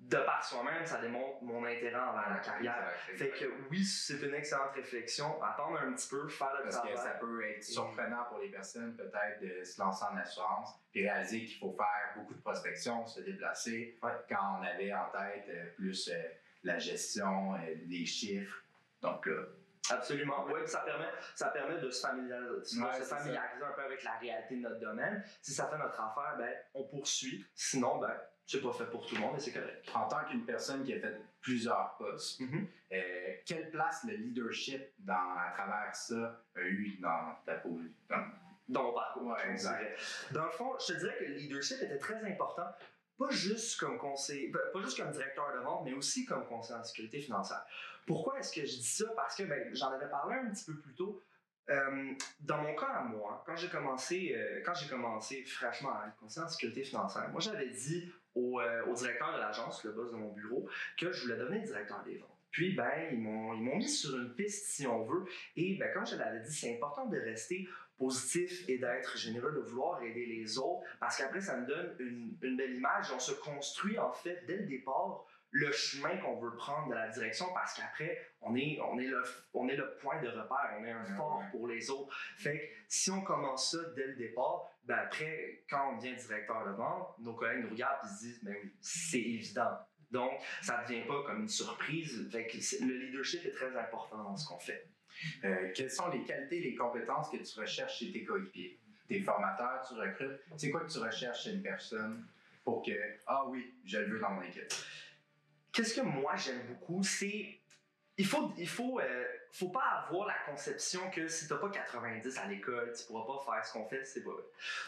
[0.08, 2.92] de par soi-même, ça démontre mon intérêt envers la carrière.
[2.96, 5.42] Fait que oui, c'est une excellente réflexion.
[5.44, 6.94] Attendre un petit peu, faire le Parce travail.
[6.94, 11.10] que ça peut être surprenant pour les personnes peut-être de se lancer en assurance puis
[11.10, 15.66] réaliser qu'il faut faire beaucoup de prospection, se déplacer quand on avait en tête euh,
[15.76, 16.14] plus euh,
[16.64, 18.64] la gestion euh, des chiffres.
[19.02, 19.44] Donc là,
[19.90, 20.46] Absolument.
[20.48, 24.58] Oui, ça permet, ça permet de se familiariser, se familiariser un peu avec la réalité
[24.58, 25.24] de notre domaine.
[25.42, 27.46] Si ça fait notre affaire, ben, on poursuit.
[27.56, 28.14] Sinon, ben,
[28.48, 29.86] c'est pas fait pour tout le monde et c'est correct.
[29.94, 32.66] en tant qu'une personne qui a fait plusieurs postes, Mhm.
[32.94, 37.80] euh, quelle place le leadership dans, à travers ça a eu dans ta peau?
[38.10, 38.24] dans-
[38.70, 39.28] Dans mon parcours.
[39.28, 39.98] Ouais, exact.
[40.34, 42.68] Dans le fond, je te dirais que le leadership était très important.
[43.18, 46.78] Pas juste comme conseiller, pas pas juste comme directeur de vente, mais aussi comme conseiller
[46.80, 47.66] en sécurité financière.
[48.06, 49.06] Pourquoi est-ce que je dis ça?
[49.16, 51.22] Parce que ben, j'en avais parlé un petit peu plus tôt.
[51.70, 56.08] Euh, dans mon cas à moi, quand j'ai commencé, euh, quand j'ai commencé fraîchement à
[56.08, 59.92] être conseiller en sécurité financière, moi j'avais dit au, euh, au directeur de l'agence, le
[59.92, 60.68] boss de mon bureau,
[61.00, 62.30] que je voulais devenir directeur des ventes.
[62.52, 65.26] Puis ben ils m'ont ils m'ont mis sur une piste si on veut.
[65.56, 69.60] Et ben comme je l'avais dit, c'est important de rester positif et d'être généreux, de
[69.60, 73.12] vouloir aider les autres, parce qu'après, ça me donne une, une belle image.
[73.14, 75.26] On se construit, en fait, dès le départ,
[75.58, 79.24] le chemin qu'on veut prendre de la direction, parce qu'après, on est, on, est le,
[79.54, 82.16] on est le point de repère, on est un Ouais, fort pour les autres.
[82.38, 86.66] Fait que si on commence ça dès le départ, ben après, quand on devient directeur
[86.66, 89.78] de vente, nos collègues nous regardent et se disent, ben oui, c'est évident.
[90.12, 92.30] Donc, ça ne devient pas comme une surprise.
[92.32, 94.88] Fait que le leadership est très important dans ce qu'on fait.
[95.44, 98.80] Euh, quelles sont les qualités, les compétences que tu recherches chez tes coéquipiers?
[99.08, 100.40] Tes formateurs, tu recrutes?
[100.56, 102.26] C'est quoi que tu recherches chez une personne
[102.64, 102.92] pour que,
[103.26, 104.72] ah oui, je le veux dans mon équipe?
[105.78, 107.60] Qu'est-ce que moi j'aime beaucoup, c'est
[108.18, 112.36] il faut il faut euh, faut pas avoir la conception que si t'as pas 90
[112.40, 114.42] à l'école, tu pourras pas faire ce qu'on fait, c'est pas vrai.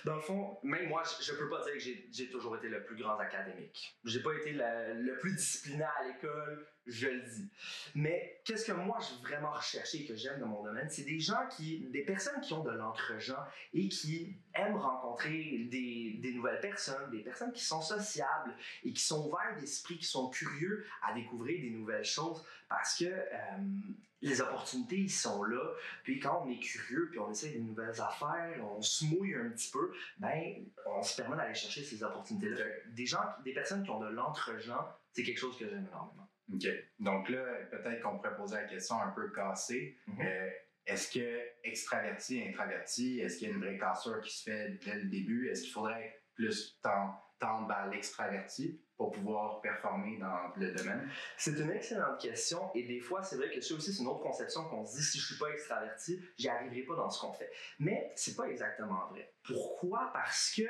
[0.04, 2.84] Dans le fond, même moi, je, je peux pas dire que j'ai- toujours été le
[2.84, 3.96] plus grand académique.
[4.04, 7.50] J'ai pas été la- le plus discipliné à l'école, je le dis.
[7.96, 11.04] Mais qu'est-ce que moi je veux vraiment rechercher et que j'aime dans mon domaine, c'est
[11.04, 16.34] des gens qui, des personnes qui ont de l'entre-gens et qui aiment rencontrer des, des
[16.34, 20.86] nouvelles personnes, des personnes qui sont sociables et qui sont ouverts d'esprit, qui sont curieux
[21.02, 23.58] à découvrir des nouvelles choses parce que euh,
[24.22, 25.62] les opportunités, ils sont là.
[26.04, 29.50] Puis quand on est curieux, puis on essaie des nouvelles affaires, on se mouille un
[29.50, 32.66] petit peu, ben, on se permet d'aller chercher ces opportunités-là.
[32.88, 36.29] Des gens, des personnes qui ont de l'entre-gens, c'est quelque chose que j'aime énormément.
[36.54, 36.68] OK.
[37.00, 39.98] Donc là, peut-être qu'on pourrait poser la question un peu cassée.
[40.08, 40.22] Mhm.
[40.22, 40.50] Euh,
[40.86, 44.96] est-ce que extraverti, introverti, est-ce qu'il y a une vraie cassure qui se fait dès
[44.96, 45.50] le début?
[45.50, 51.08] Est-ce qu'il faudrait plus tendre, vers l'extraverti pour pouvoir performer dans le domaine?
[51.38, 54.24] C'est une excellente question et des fois, c'est vrai que ça aussi, c'est une autre
[54.24, 57.34] conception qu'on se dit si je suis pas extraverti, j'y arriverai pas dans ce qu'on
[57.34, 57.52] fait.
[57.78, 59.32] Mais c'est pas exactement vrai.
[59.44, 60.10] Pourquoi?
[60.12, 60.64] Parce que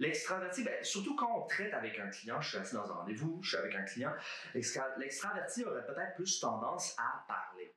[0.00, 3.40] l'extraverti, ben, surtout quand on traite avec un client, je suis assis dans un rendez-vous,
[3.42, 4.12] je suis avec un client,
[4.54, 7.72] l'extra- l'extraverti aurait peut-être plus tendance à parler.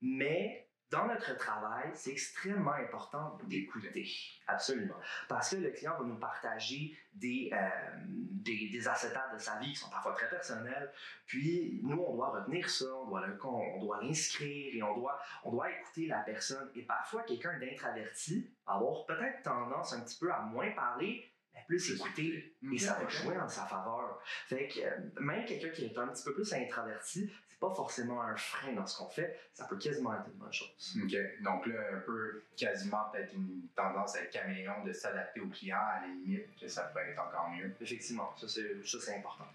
[0.00, 4.08] Mais dans notre travail, c'est extrêmement important d'écouter.
[4.46, 4.94] Absolument.
[5.28, 10.12] Parce que le client va nous partager des, euh, de sa vie qui sont parfois
[10.12, 10.92] très personnels.
[11.26, 16.70] Puis nous, on doit retenir ça, on doit l'inscrire et on doit, écouter la personne.
[16.76, 21.28] Et parfois, quelqu'un d'introverti va avoir peut-être tendance un petit peu à moins parler,
[21.66, 22.54] plus écouter.
[22.72, 24.20] Et ça va jouer en sa faveur.
[24.46, 28.20] Fait que euh, même quelqu'un qui est un petit peu plus introverti, c'est pas forcément
[28.22, 30.98] un frein dans ce qu'on fait, ça peut quasiment être une bonne chose.
[31.02, 31.16] OK.
[31.42, 35.78] Donc là, un peu quasiment peut-être une tendance à être caméléon, de s'adapter au client
[35.78, 37.74] à la limite, que ça pourrait être encore mieux.
[37.80, 39.46] Effectivement, ça c'est, ça, c'est important.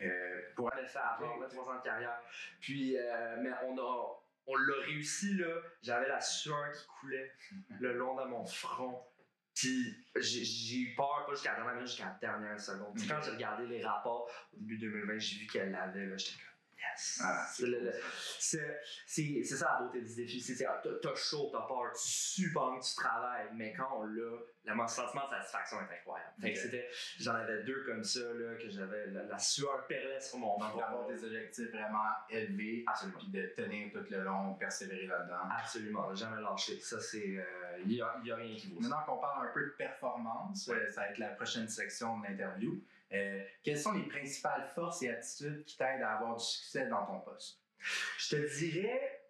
[0.00, 2.20] Euh, pour On avait fait avant, on a trois ans de carrière.
[2.60, 5.54] Puis, euh, mais on a, on l'a réussi, là.
[5.82, 7.32] J'avais la sueur qui coulait
[7.80, 9.06] le long de mon front.
[9.54, 12.94] Puis, j'ai, j'ai eu peur, pas jusqu'à la dernière minute, jusqu'à la dernière seconde.
[12.96, 16.16] Puis, quand j'ai regardé les rapports au début 2020, j'ai vu qu'elle l'avait, là.
[16.16, 16.51] J'étais comme,
[16.82, 17.20] yes!
[17.22, 20.40] Ah, c'est, ça la beauté du défi.
[20.40, 23.48] C'est, ah, t'as, chaud, t'as peur, tu supportes, tu travailles.
[23.54, 26.32] Mais quand on l'a, le sentiment de satisfaction est incroyable.
[26.54, 30.58] C'était, j'en avais deux comme ça, là, que j'avais la, la sueur perlait sur mon
[30.58, 30.78] front.
[30.78, 33.18] d'avoir des objectifs vraiment élevés, Absolument.
[33.18, 35.48] puis de tenir tout le long, persévérer là-dedans.
[35.58, 36.78] Absolument, jamais lâché.
[36.80, 37.38] Ça, c'est.
[37.84, 38.88] Il n'y a, rien qui vaut ça.
[38.88, 42.26] Maintenant qu'on parle un peu de performance, euh, ça va être la prochaine section de
[42.26, 42.82] l'interview.
[43.12, 47.04] Euh, quelles sont les principales forces et attitudes qui t'aident à avoir du succès dans
[47.06, 47.60] ton poste?
[48.18, 49.20] Je te dirais.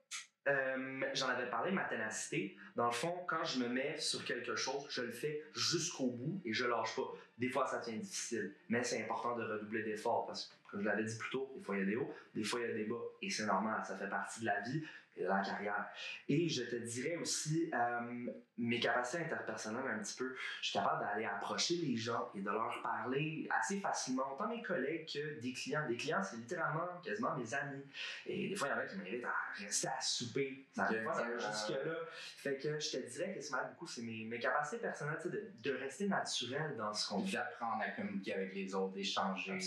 [0.49, 2.57] euh, J'en avais parlé, ma ténacité.
[2.77, 6.40] Dans le fond, quand je me mets sur quelque chose, je le fais jusqu'au bout
[6.45, 7.12] et je lâche pas.
[7.38, 10.87] Des fois, ça devient difficile, mais c'est important de redoubler d'efforts parce que, comme je
[10.87, 12.71] l'avais dit plus tôt, des fois il y a des hauts, des fois il y
[12.71, 14.83] a des bas et c'est normal, ça fait partie de la vie.
[15.16, 15.87] La carrière.
[16.29, 20.35] Et je te dirais aussi euh, mes capacités interpersonnelles un petit peu.
[20.61, 24.62] Je suis capable d'aller approcher les gens et de leur parler assez facilement, autant mes
[24.62, 25.87] collègues que des clients.
[25.88, 27.83] Des clients, c'est littéralement quasiment mes amis.
[28.27, 30.66] Et des fois, il y en a qui m'invitent à rester à souper.
[30.75, 31.05] Ça okay.
[31.05, 31.94] ça va jusque-là.
[32.38, 35.53] Fait que je te dirais que ce m'aide beaucoup, c'est mes, mes, capacités personnelles de,
[35.62, 37.33] de, rester naturel dans ce qu'on fait.
[37.33, 39.59] D'apprendre à communiquer avec les autres, d'échanger.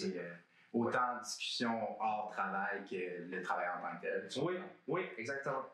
[0.75, 4.43] Autant de discussions hors travail que le travail en tant que tel.
[4.43, 4.53] Oui,
[4.88, 5.65] oui, exactement.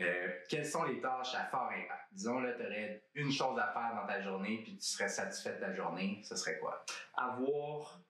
[0.00, 2.12] Euh, quelles sont les tâches à fort impact?
[2.12, 5.54] Disons, là, tu aurais une chose à faire dans ta journée, puis tu serais satisfait
[5.54, 6.84] de ta journée, ce serait quoi?
[7.14, 8.00] Avoir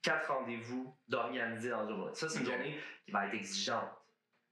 [0.00, 2.14] quatre rendez-vous d'organiser dans une journée.
[2.14, 3.90] Ça, c'est une journée qui va être exigeante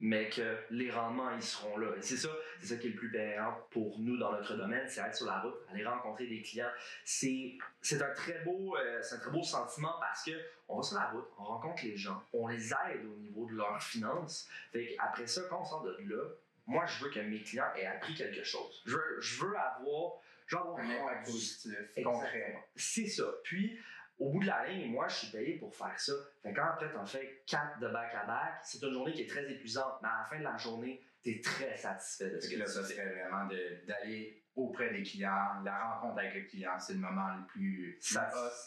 [0.00, 1.88] mais que les rendements, ils seront là.
[1.96, 4.86] Et c'est ça, c'est ça qui est le plus payant pour nous dans notre domaine,
[4.88, 6.70] c'est être sur la route, aller rencontrer des clients.
[7.04, 10.32] C'est, c'est un très beau, euh, c'est un très beau sentiment parce que
[10.68, 13.54] on va sur la route, on rencontre les gens, on les aide au niveau de
[13.54, 14.48] leurs finances.
[14.72, 16.24] Fait après ça, quand on sort de là,
[16.66, 18.82] moi, je veux que mes clients aient appris quelque chose.
[18.86, 20.12] Je veux, je veux avoir,
[20.46, 21.72] genre, un impact positif,
[22.04, 22.56] concret.
[22.76, 23.24] C'est ça.
[23.42, 23.78] Puis,
[24.20, 26.12] au bout de la ligne, moi, je suis payé pour faire ça.
[26.42, 29.50] Fait quand après, tu en fais quatre de back-à-back, c'est une journée qui est très
[29.50, 32.56] épuisante, mais à la fin de la journée, tu es très satisfait de ce que,
[32.58, 33.48] là, ça serait vraiment
[33.86, 37.98] d'aller auprès des clients, la rencontre avec le client, c'est le moment le plus,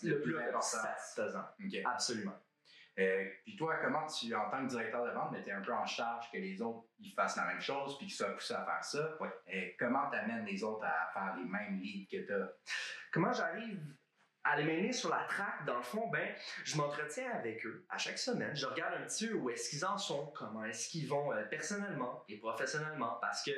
[0.01, 1.45] le, plus, satisfaisant.
[1.85, 2.35] Absolument.
[2.99, 5.73] Euh, puis toi, comment tu, en tant que directeur de vente, tu es un peu
[5.73, 8.63] en charge que les autres ils fassent la même chose puis qu'ils soient poussés à
[8.63, 9.17] faire ça.
[9.19, 9.29] Ouais.
[9.53, 12.51] Euh, comment tu amènes les autres à faire les mêmes leads que tu as?
[13.11, 13.81] Comment j'arrive
[14.43, 16.27] à les mener sur la traque, dans le fond, ben,
[16.63, 18.55] je m'entretiens avec eux à chaque semaine.
[18.55, 21.43] Je regarde un petit peu où est-ce qu'ils en sont, comment est-ce qu'ils vont euh,
[21.45, 23.51] personnellement et professionnellement, parce que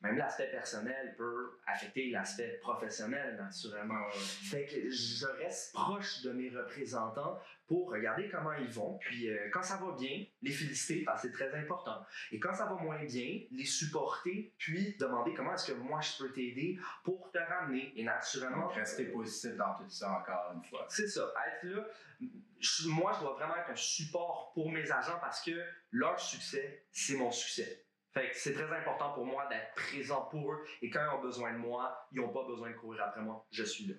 [0.00, 4.10] même l'aspect personnel peut affecter l'aspect professionnel, naturellement.
[4.10, 7.38] Fait que je reste proche de mes représentants
[7.72, 8.98] pour regarder comment ils vont.
[8.98, 12.04] Puis euh, quand ça va bien, les féliciter parce que c'est très important.
[12.30, 16.18] Et quand ça va moins bien, les supporter, puis demander comment est-ce que moi je
[16.18, 17.90] peux t'aider pour te ramener.
[17.96, 18.68] Et naturellement.
[18.68, 20.84] rester positif dans tout ça encore une fois.
[20.90, 21.32] C'est ça.
[21.46, 21.86] Être là.
[22.88, 25.52] moi, je dois vraiment être un support pour mes agents parce que
[25.92, 27.86] leur succès, c'est mon succès.
[28.12, 31.22] Fait que c'est très important pour moi d'être présent pour eux et quand ils ont
[31.22, 33.46] besoin de moi, ils n'ont pas besoin de courir après moi.
[33.50, 33.94] Je suis là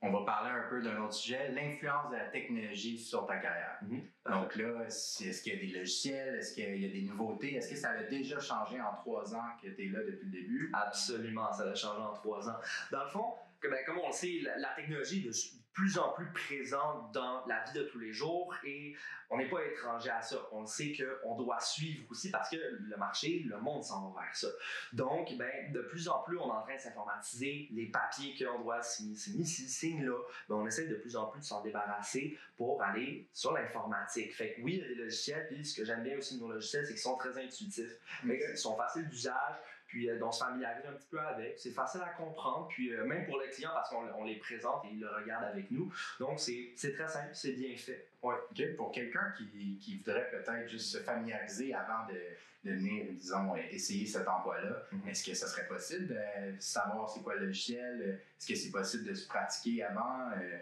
[0.00, 3.78] on va parler un peu d'un autre sujet, l'influence de la technologie sur ta carrière.
[3.82, 4.02] Mhm.
[4.30, 7.70] Donc là, est-ce qu'il y a des logiciels, est-ce qu'il y a des nouveautés, est-ce
[7.70, 10.70] que ça a déjà changé en trois ans que tu es là depuis le début?
[10.72, 12.56] Absolument, ça a changé en trois ans.
[12.92, 15.32] Dans le fond, ben, comme on le sait, la, technologie est de
[15.72, 18.96] plus en plus présente dans la vie de tous les jours et
[19.30, 20.36] on n'est pas étranger à ça.
[20.52, 24.34] On sait qu'on doit suivre aussi parce que le marché, le monde s'en va vers
[24.34, 24.48] ça.
[24.92, 27.68] Donc, ben, de plus en plus, on est en train de s'informatiser.
[27.72, 30.16] Les papiers qu'on doit signer, signer signe là,
[30.48, 34.34] ben, on essaie de plus en plus de s'en débarrasser pour aller sur l'informatique.
[34.34, 36.40] Fait que oui, il y a des logiciels, puis ce que j'aime bien aussi de
[36.40, 37.98] nos logiciels, c'est qu'ils sont très intuitifs.
[38.24, 39.56] Ils sont faciles d'usage
[39.88, 41.58] puis euh, on se familiarise un petit peu avec.
[41.58, 44.88] C'est facile à comprendre, puis euh, même pour les clients, parce qu'on les présente et
[44.92, 45.92] ils le regardent avec nous.
[46.20, 48.06] Donc, c'est très simple, c'est bien fait.
[48.22, 48.36] Ouais.
[48.76, 54.04] Pour quelqu'un qui, qui, voudrait peut-être juste se familiariser avant de, de venir, disons, essayer
[54.06, 55.10] cet emploi-là, mm-hmm.
[55.10, 58.20] est-ce que ce serait possible de savoir c'est quoi le logiciel?
[58.38, 60.30] Est-ce que c'est possible de se pratiquer avant?
[60.36, 60.58] Euh?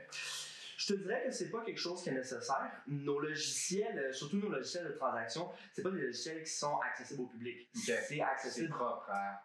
[0.76, 2.70] Je te dirais que c'est pas quelque chose qui est nécessaire.
[2.86, 7.22] Nos logiciels, euh, surtout nos logiciels de transaction, c'est pas des logiciels qui sont accessibles
[7.22, 7.68] au public.
[7.72, 8.68] C'est accessible.
[8.68, 9.42] propre à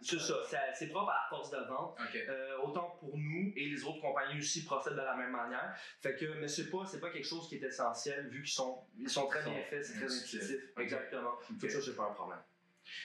[0.00, 0.34] C'est ça,
[0.74, 1.96] c'est propre à la force de vente.
[2.28, 5.74] Euh, autant pour nous et les autres compagnies aussi procèdent de la même manière.
[6.00, 9.08] Fait que, mais c'est pas, pas quelque chose qui est essentiel vu qu'ils sont, ils
[9.08, 10.60] sont très bien faits, c'est très intuitif.
[10.76, 11.34] Exactement.
[11.60, 12.40] Tout ça, c'est pas un problème.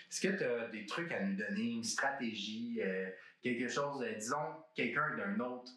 [0.10, 3.10] Est-ce que tu as des trucs à nous donner, une stratégie, euh,
[3.42, 5.72] quelque chose, disons, quelqu'un d'un autre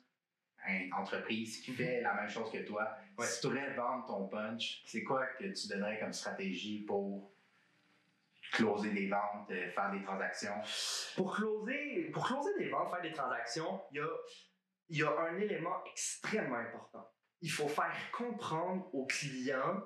[0.69, 4.83] une entreprise qui fait la même chose que toi, si tu voudrais vendre ton punch,
[4.85, 7.33] c'est quoi que tu donnerais comme stratégie pour
[8.53, 10.55] closer des ventes, euh, faire des transactions?
[11.17, 14.09] Pour closer, pour closer des ventes, faire des transactions, il y a,
[14.91, 17.09] y a un élément extrêmement important.
[17.41, 19.83] Il faut faire comprendre au client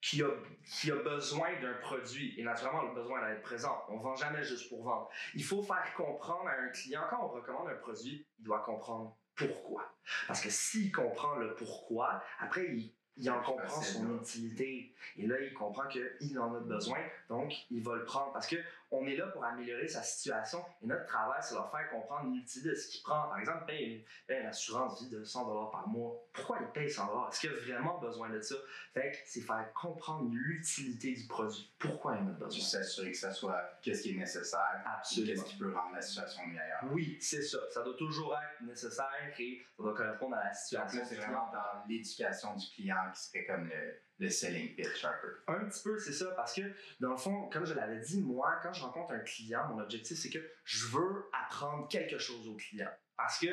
[0.00, 0.30] qui a,
[0.64, 2.34] qui a besoin d'un produit.
[2.38, 3.84] Et naturellement, le besoin d'être présent.
[3.88, 5.10] On ne vend jamais juste pour vendre.
[5.34, 9.16] Il faut faire comprendre à un client, quand on recommande un produit, il doit comprendre
[9.46, 9.92] pourquoi.
[10.26, 14.94] Parce que s'il comprend le pourquoi, après, il, il en comprend son utilité.
[15.16, 16.98] Et là, il comprend qu'il en a besoin,
[17.28, 18.32] donc il va le prendre.
[18.32, 18.56] Parce que
[18.92, 22.70] on est là pour améliorer sa situation et notre travail, c'est leur faire comprendre l'utilité
[22.70, 23.28] de ce qu'il prend.
[23.28, 26.16] Par exemple, paye une, une, assurance vie de 100 par mois.
[26.32, 28.56] Pourquoi il paye 100 Est-ce qu'il a vraiment besoin de ça?
[28.92, 31.72] Fait que c'est faire comprendre l'utilité du produit.
[31.78, 32.60] Pourquoi il en a besoin?
[32.60, 34.82] S'assurer que ça soit qu'est-ce qui est nécessaire.
[34.84, 35.32] Absolument.
[35.32, 36.80] Qu'est-ce qui peut rendre la situation meilleure.
[36.90, 37.58] Oui, c'est ça.
[37.70, 41.02] Ça doit toujours être nécessaire et ça doit correspondre à la situation.
[41.04, 45.40] c'est vraiment dans l'éducation du client qui serait comme le le selling pitch un peu.
[45.48, 46.62] Un petit peu, c'est ça, parce que
[47.00, 50.18] dans le fond, comme je l'avais dit, moi, quand je rencontre un client, mon objectif,
[50.18, 52.90] c'est que je veux apprendre quelque chose au client.
[53.16, 53.46] Parce que,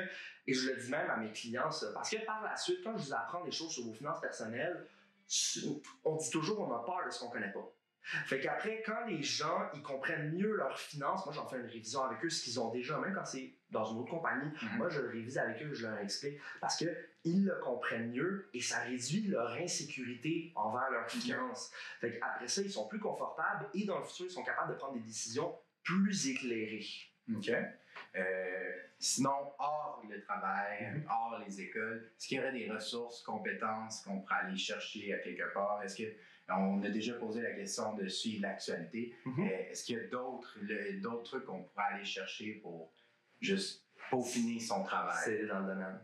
[0.46, 2.98] et je le dis même à mes clients, ça, parce que par la suite, quand
[2.98, 4.86] je vous apprends des choses sur vos finances personnelles,
[6.04, 7.74] on dit toujours qu'on a peur de ce qu'on connaît pas.
[8.26, 12.04] Fait qu'après, quand les gens ils comprennent mieux leurs finances, moi j'en fais une révision
[12.04, 14.78] avec eux, ce qu'ils ont déjà, même quand c'est dans une autre compagnie, mhm.
[14.78, 16.78] moi je le révise avec eux, je leur explique, parce
[17.28, 21.72] qu'ils le comprennent mieux et ça réduit leur insécurité envers leurs finances.
[22.00, 24.78] Fait qu'après ça, ils sont plus confortables et dans le futur, ils sont capables de
[24.78, 26.86] prendre des décisions plus éclairées.
[27.36, 27.52] OK.
[28.16, 31.08] Euh, sinon, hors le travail, mhm.
[31.10, 35.20] hors les écoles, est-ce qu'il y aurait des ressources, compétences qu'on pourrait aller chercher à
[35.20, 35.82] quelque part?
[35.84, 36.16] Est-ce que
[36.50, 39.14] on a déjà posé la question de suivre l'actualité.
[39.26, 40.58] Euh, est-ce qu'il y a d'autres,
[41.24, 42.92] trucs qu'on pourrait aller chercher pour
[43.42, 45.18] juste peaufiner son travail?
[45.24, 46.00] C'est dans le domaine.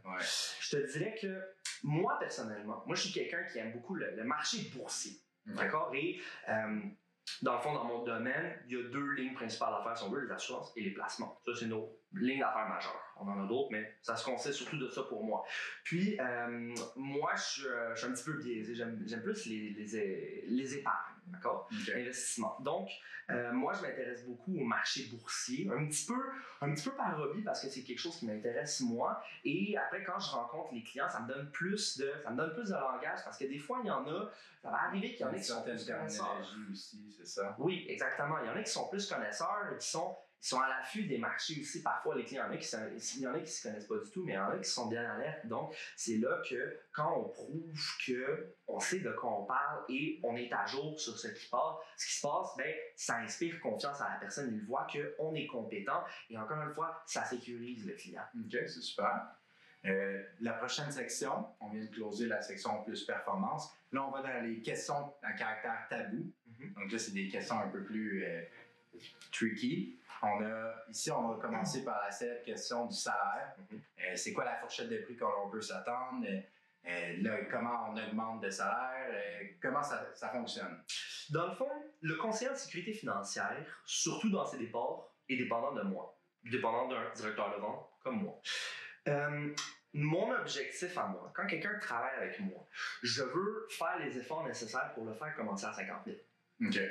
[0.60, 1.42] Je te dirais que
[1.84, 5.20] moi, personnellement, moi, je suis quelqu'un qui aime beaucoup le, marché boursier.
[5.46, 5.92] D'accord?
[5.94, 6.80] Et euh,
[7.42, 10.04] dans le fond, dans mon domaine, il y a deux lignes principales à faire, si
[10.06, 11.38] on veut, les assurances et les placements.
[11.46, 13.00] Ça, c'est nos lignes d'affaires majeures.
[13.18, 15.44] On en a d'autres, mais ça se consiste surtout de ça pour moi.
[15.84, 18.76] Puis, euh, moi, je, suis un petit peu biaisé.
[18.76, 21.70] J'aime plus les, les, les épargnes, d'accord?
[21.96, 22.58] Investissement.
[22.62, 22.90] Donc,
[23.30, 26.20] euh, moi, je m'intéresse beaucoup au marché boursier, un petit peu,
[26.62, 29.22] un petit peu par hobby parce que c'est quelque chose qui m'intéresse moi.
[29.46, 32.54] Et après, quand je rencontre les clients, ça me donne plus de, ça me donne
[32.54, 34.30] plus de langage parce que des fois, il y en a,
[34.62, 36.38] ça va arriver qu'il y en a qui sont plus connaisseurs.
[36.72, 37.56] aussi, c'est ça?
[37.60, 38.38] Oui, exactement.
[38.44, 41.06] Il y en a qui sont plus connaisseurs et qui sont ils sont à l'affût
[41.06, 41.82] des marchés aussi.
[41.82, 44.34] Parfois, les clients, il y en a qui, qui se connaissent pas du tout, mais
[44.34, 45.48] il y en a qui sont bien alertes.
[45.48, 50.20] Donc, c'est là que quand on prouve que on sait de quoi on parle et
[50.22, 53.62] on est à jour sur ce qui passe, ce qui se passe, ben, ça inspire
[53.62, 54.54] confiance à la personne.
[54.54, 58.24] Il voit qu'on est compétent et encore une fois, ça sécurise le client.
[58.36, 59.26] OK, c'est super.
[59.86, 63.74] Euh, la prochaine section, on vient de closer la section plus performance.
[63.94, 66.32] Là, on va dans les questions à caractère tabou.
[66.50, 66.74] Mm-hmm.
[66.74, 68.42] Donc là, c'est des questions un peu plus euh,
[69.32, 69.98] tricky.
[70.24, 73.56] On a, ici, on va commencer par la question du salaire.
[73.70, 73.82] Mhm.
[74.00, 76.26] Euh, c'est quoi la fourchette de prix qu'on peut s'attendre?
[76.86, 79.10] Euh, comment on augmente de salaire?
[79.10, 80.82] Euh, comment ça, ça, fonctionne?
[81.30, 81.70] Dans le fond,
[82.02, 87.12] le conseiller en sécurité financière, surtout dans ses départs, est dépendant de moi, dépendant d'un
[87.14, 88.40] directeur de vente comme moi.
[89.94, 92.66] mon objectif à moi, quand quelqu'un travaille avec moi,
[93.02, 96.18] je veux faire les efforts nécessaires pour le faire commencer à 50 000.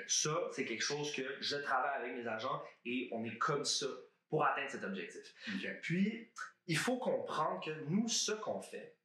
[0.07, 3.87] Ça, c'est quelque chose que je travaille avec mes agents et on est comme ça
[4.29, 5.35] pour atteindre cet objectif.
[5.83, 6.33] Puis,
[6.67, 8.97] il faut comprendre que nous, ce qu'on fait,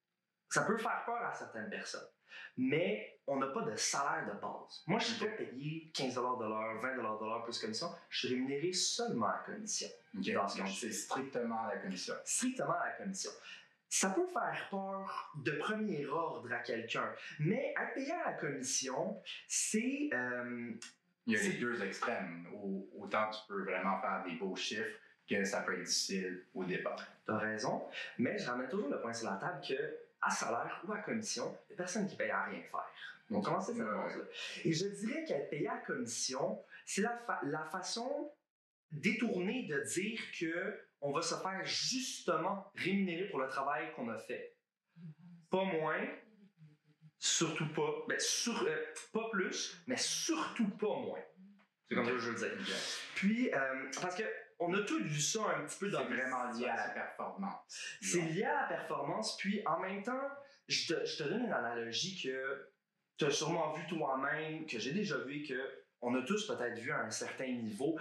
[0.50, 2.08] ça peut faire peur à certaines personnes,
[2.56, 4.84] mais on n'a pas de salaire de base.
[4.88, 7.88] Moi, je suis pas payé 15 de l'heure, 20 de l'heure plus commission.
[8.10, 9.88] Je suis rémunéré seulement à commission.
[10.68, 12.14] C'est strictement à la commission.
[12.24, 13.32] Strictement à la commission
[13.90, 19.22] ça peut faire peur de premier ordre à quelqu'un, mais être payé à la commission,
[19.48, 20.10] c'est.
[20.14, 20.72] Euh,
[21.26, 22.48] Il y a les deux extrêmes.
[22.98, 24.98] Autant tu peux vraiment faire des beaux chiffres
[25.30, 27.04] que ça peut être difficile au départ.
[27.26, 27.84] Tu as raison,
[28.18, 31.58] mais je ramène toujours le point sur la table que à salaire ou à commission,
[31.70, 32.90] il n'y a personne qui paye à rien faire.
[33.30, 34.08] Donc, comment c'est cette là?
[34.64, 38.32] Et je dirais qu'être payé à commission, c'est la, la façon
[38.90, 44.18] détournée de dire que on va se faire justement rémunérer pour le travail qu'on a
[44.18, 44.58] fait.
[45.50, 46.06] Pas moins,
[47.20, 51.24] surtout pas, mais sur, euh, pas plus, mais surtout pas moins.
[51.88, 52.76] C'est comme ça que je veux dire.
[53.16, 54.24] Puis, euh, parce que
[54.60, 57.98] on a tous vu ça un petit peu dans C'est vraiment lié à la performance.
[58.02, 60.28] C'est lié à la performance, puis en même temps,
[60.68, 62.70] je te, je te donne une analogie que
[63.18, 66.92] tu as sûrement vu toi-même, que j'ai déjà vu, que on a tous peut-être vu
[66.92, 67.98] à un certain niveau.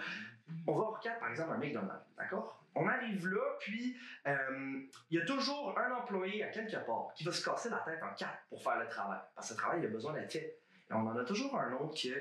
[0.66, 2.62] On va regarder par exemple un McDonald's, d'accord?
[2.74, 4.80] On arrive là, puis euh,
[5.10, 8.02] il y a toujours un employé à quelque part qui va se casser la tête
[8.02, 9.18] en quatre pour faire le travail.
[9.34, 10.58] Parce que le travail, il a besoin d'être fait.
[10.90, 12.12] Et on en a toujours un autre qui,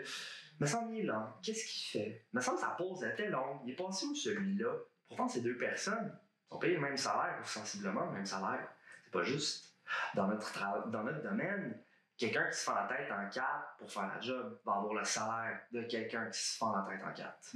[0.60, 1.28] me semble, il est lent.
[1.44, 2.24] Qu'est-ce qu'il fait?
[2.32, 3.60] Me semble, sa pause était longue.
[3.66, 4.72] Il est passé où celui-là?
[5.10, 6.18] Pourtant, ces deux personnes
[6.50, 8.68] ont payé le même salaire, ou sensiblement le même salaire.
[9.04, 9.76] C'est pas juste.
[10.16, 11.78] Dans notre, dans notre domaine,
[12.18, 15.04] quelqu'un qui se fend la tête en quatre pour faire la job va avoir le
[15.04, 17.54] salaire de quelqu'un qui se fend la tête en quatre.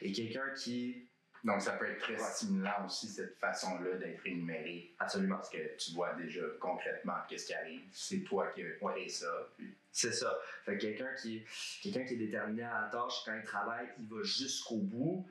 [0.00, 1.08] Et quelqu'un qui
[1.44, 4.94] donc, ça peut être très stimulant aussi, cette façon-là d'être énuméré.
[5.00, 5.36] Absolument.
[5.36, 7.80] Parce que tu vois déjà concrètement qu'est-ce qui arrive.
[7.90, 9.48] C'est toi qui as fait ça.
[9.90, 10.38] C'est ça.
[10.64, 11.42] Fait quelqu'un qui,
[11.82, 15.26] quelqu'un qui est déterminé à la tâche, quand il travaille, il va jusqu'au bout.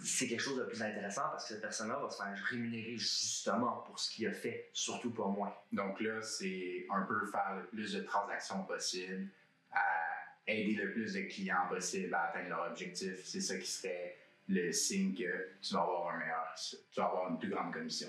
[0.00, 3.82] C'est quelque chose de plus intéressant parce que cette personne-là va se faire rémunérer justement
[3.86, 5.54] pour ce qu'il a fait, surtout pas moins.
[5.72, 9.28] Donc là, c'est un peu faire le plus de transactions possible,
[9.72, 9.82] à
[10.46, 13.24] aider le plus de clients possible à atteindre leur objectif.
[13.24, 14.16] C'est ça qui serait
[14.48, 16.54] le signe que tu vas avoir un meilleur,
[16.90, 18.08] tu vas avoir une plus grande commission.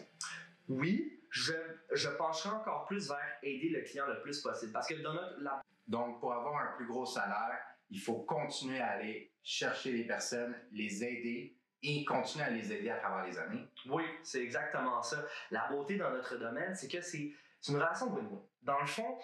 [0.67, 1.53] Oui, je,
[1.93, 4.71] je pencherai encore plus vers aider le client le plus possible.
[4.71, 5.39] Parce que dans notre,
[5.87, 10.55] Donc, pour avoir un plus gros salaire, il faut continuer à aller chercher les personnes,
[10.71, 11.55] les aider
[11.85, 13.67] et continuer à les aider à travers les années.
[13.87, 15.23] Oui, c'est exactement ça.
[15.51, 17.31] La beauté dans notre domaine, c'est que c'est
[17.67, 18.41] une relation de win-win.
[18.63, 19.17] Dans le fond,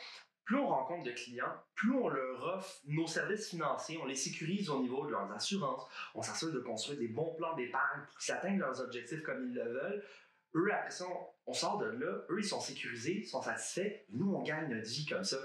[0.45, 4.69] plus on rencontre de clients, plus on leur offre nos services financiers, on les sécurise
[4.69, 8.33] au niveau de leurs assurances, on s'assure de construire des bons plans d'épargne pour qu'ils
[8.33, 10.05] atteignent leurs objectifs comme ils le veulent.
[10.53, 11.05] Eux, après ça,
[11.45, 14.89] on, sort de là, eux, ils sont sécurisés, ils sont satisfaits, nous, on gagne notre
[14.89, 15.37] vie comme ça.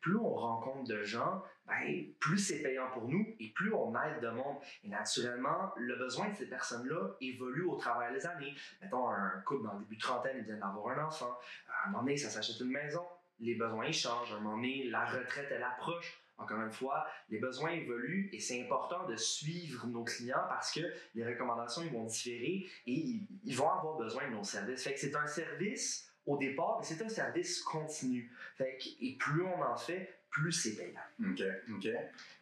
[0.00, 4.20] plus on rencontre de gens, ben, plus c'est payant pour nous et plus on aide
[4.20, 4.56] de monde.
[4.82, 8.54] Et naturellement, le besoin de ces personnes-là évolue au travers des années.
[8.80, 11.38] Mettons, un couple dans le début de trentaine, ils viennent d'avoir un enfant.
[11.68, 13.02] À un moment donné, ça s'achète une maison
[13.42, 14.32] les besoins changent.
[14.32, 16.21] À un moment donné, la retraite, elle approche.
[16.42, 20.80] Encore une fois, les besoins évoluent et c'est important de suivre nos clients parce que
[21.14, 24.84] les recommandations ils vont différer et ils, vont avoir besoin de nos services.
[24.84, 28.30] Fait c'est un service au départ, mais c'est un service continu.
[28.56, 31.00] Fait et plus on en fait, plus c'est payant.
[31.30, 31.42] OK,
[31.74, 31.88] OK.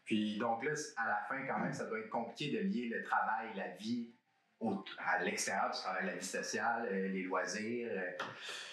[0.04, 3.02] Puis donc là, à la fin, quand même, ça doit être compliqué de lier le
[3.02, 4.10] travail, la vie
[4.98, 7.90] à l'extérieur du travail, la vie sociale, euh, les loisirs.
[7.92, 8.10] Euh,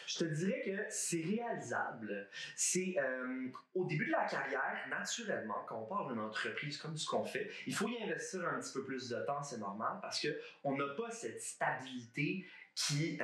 [0.06, 2.28] je te dirais que c'est réalisable.
[2.56, 7.08] C'est euh, au début de la carrière, naturellement, quand on parle d'une entreprise comme ce
[7.08, 10.26] qu'on fait, il faut y investir un petit peu plus de temps, c'est normal, parce
[10.26, 13.18] qu'on n'a pas cette stabilité qui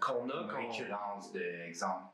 [0.00, 0.34] qu'on a.
[0.34, 2.06] Une récurrence, de, exemple,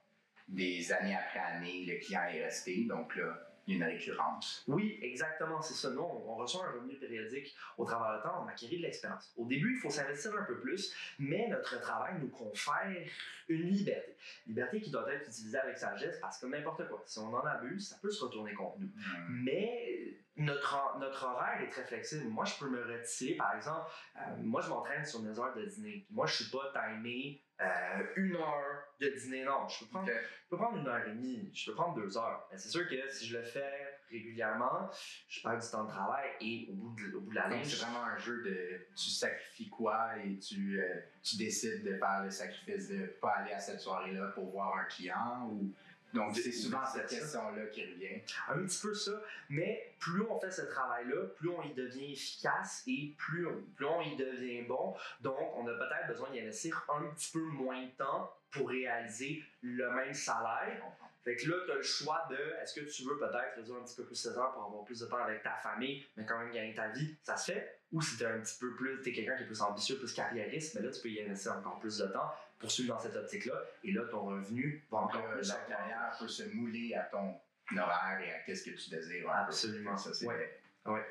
[0.49, 4.65] des années après année, le client est resté, donc là une récurrence.
[4.67, 5.91] Oui, exactement, c'est ça.
[5.91, 9.33] Nous, on, reçoit un revenu périodique au travers du temps, on acquiert de l'expérience.
[9.37, 13.07] Au début, il faut s'investir un peu plus, mais notre travail nous confère
[13.49, 14.17] une liberté.
[14.47, 17.89] Liberté qui doit être utilisée avec sagesse parce que n'importe quoi, si on en abuse,
[17.89, 18.91] ça peut se retourner contre nous.
[19.29, 22.29] Mais notre, notre horaire est très flexible.
[22.29, 25.65] Moi, je peux me retirer, par exemple, euh, moi, je m'entraîne sur mes heures de
[25.65, 26.07] dîner.
[26.11, 29.45] Moi, je suis pas timé euh, une heure de dîner.
[29.45, 32.17] Non, je peux, prendre, je peux prendre une heure et demie, je peux prendre deux
[32.17, 32.47] heures.
[32.51, 34.91] Mais c'est sûr que si je le fais régulièrement,
[35.29, 37.65] je perds du temps de travail et au bout de, au bout de la ligne.
[37.65, 42.25] C'est vraiment un jeu de tu sacrifies quoi et tu, euh, tu décides de faire
[42.25, 45.73] le sacrifice de pas aller à cette soirée-là pour voir un client ou
[46.13, 48.21] donc, c'est souvent cette question-là qui revient.
[48.49, 49.13] Un petit peu ça,
[49.49, 53.47] mais plus on fait ce travail-là, plus on y devient efficace et plus,
[53.77, 54.95] plus on y devient bon.
[55.21, 59.43] Donc, on a peut-être besoin d'y investir un petit peu moins de temps pour réaliser
[59.63, 60.83] le même salaire.
[61.23, 63.85] Fait que là, tu as le choix de est-ce que tu veux peut-être réduire un
[63.85, 66.39] petit peu plus ses heures pour avoir plus de temps avec ta famille, mais quand
[66.39, 67.79] même gagner ta vie, ça se fait.
[67.93, 69.99] Ou si tu es un petit peu plus, tu es quelqu'un qui est plus ambitieux,
[69.99, 73.17] plus carriériste, mais là, tu peux y investir encore plus de temps poursuivre dans cette
[73.17, 73.55] optique-là.
[73.83, 75.49] Et là, ton revenu va encore plus.
[75.49, 77.35] La carrière peut se mouler à ton
[77.77, 79.29] horaire et à qu'est-ce que tu désires.
[79.31, 79.97] Absolument.
[79.97, 80.61] Ça, c'est ouais.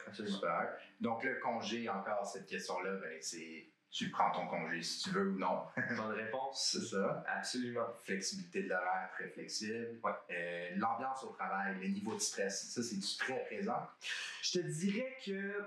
[0.07, 0.35] absolument.
[0.35, 0.77] Super.
[1.01, 5.31] Donc, le congé, encore cette question-là, ben, c'est tu prends ton congé si tu veux
[5.31, 5.63] ou non.
[5.75, 6.69] Bonne réponse.
[6.71, 7.23] c'est ça.
[7.27, 7.87] Absolument.
[8.03, 9.99] Flexibilité de l'horaire, très flexible.
[10.03, 10.11] Ouais.
[10.29, 13.87] Euh, l'ambiance au travail, le niveau de stress, ça, c'est très présent.
[14.43, 15.65] Je te dirais que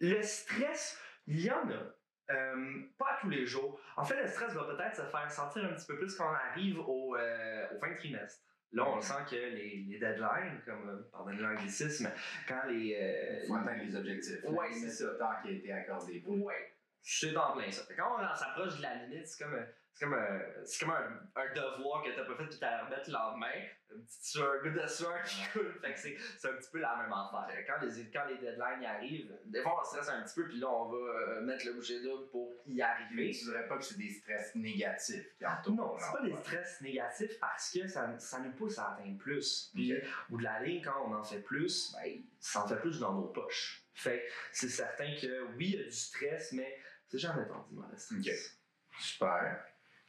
[0.00, 1.97] le stress, il y en a.
[2.30, 3.80] Euh, pas tous les jours.
[3.96, 6.34] En fait, le stress va peut-être se faire sentir un petit peu plus quand on
[6.34, 8.42] arrive au, euh, au fin de trimestre.
[8.72, 12.10] Là, on sent que les, les deadlines, comme, euh, pardonnez l'anglicisme,
[12.46, 12.94] quand les.
[13.00, 14.40] Euh, faut atteindre les objectifs.
[14.44, 15.04] Oui, c'est ça.
[15.12, 16.22] Le temps qui a été accordé.
[16.26, 16.54] Oui,
[17.00, 17.82] c'est en plein ça.
[17.96, 19.58] Quand on s'approche de la limite, c'est comme
[19.94, 23.08] c'est comme, un, c'est comme un, un, devoir que t'as pas fait puis t'as remettre
[23.08, 23.46] le lendemain.
[23.88, 25.74] Petit sueur, un goût de sueur qui coule.
[25.80, 27.64] Fait que c'est, c'est un petit peu la même affaire.
[27.66, 30.68] Quand les, quand les deadlines arrivent, des fois on stresse un petit peu puis là
[30.68, 33.26] on va euh, mettre le boucher double pour y arriver.
[33.26, 36.36] Mais tu dirais pas que c'est des stress négatifs qui entourent Non, c'est pas des
[36.36, 39.70] stress négatifs parce que ça, ça nous pousse à atteindre plus.
[39.74, 42.76] Puis au bout de la ligne, quand on en fait plus, ben, ça en fait
[42.76, 43.82] plus dans nos poches.
[43.94, 46.78] Fait c'est certain que oui, il y a du stress, mais
[47.08, 48.12] c'est jamais tendu, stress.
[48.12, 48.58] OK.
[49.00, 49.64] Super.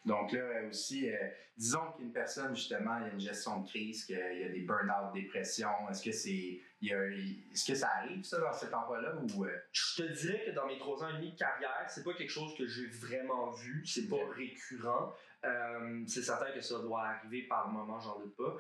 [0.10, 1.18] Donc là aussi, euh,
[1.56, 4.62] disons qu'une personne, justement, il y a une gestion de crise, qu'il y a des
[4.62, 6.62] burn-out, dépression, est-ce que c'est.
[6.82, 9.14] Est-ce que ça arrive, ça, dans cet endroit-là?
[9.16, 9.52] Ou, euh?
[9.72, 12.32] Je te dirais que dans mes trois ans et demi de carrière, c'est pas quelque
[12.32, 15.14] chose que j'ai vraiment vu, c'est pas récurrent.
[15.46, 18.58] Euh, c'est certain que ça doit arriver par moment, j'en doute pas.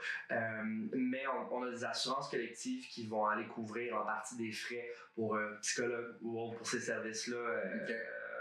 [0.93, 5.35] mais on, a des assurances collectives qui vont aller couvrir en partie des frais pour
[5.35, 7.37] un psychologue ou pour ces services-là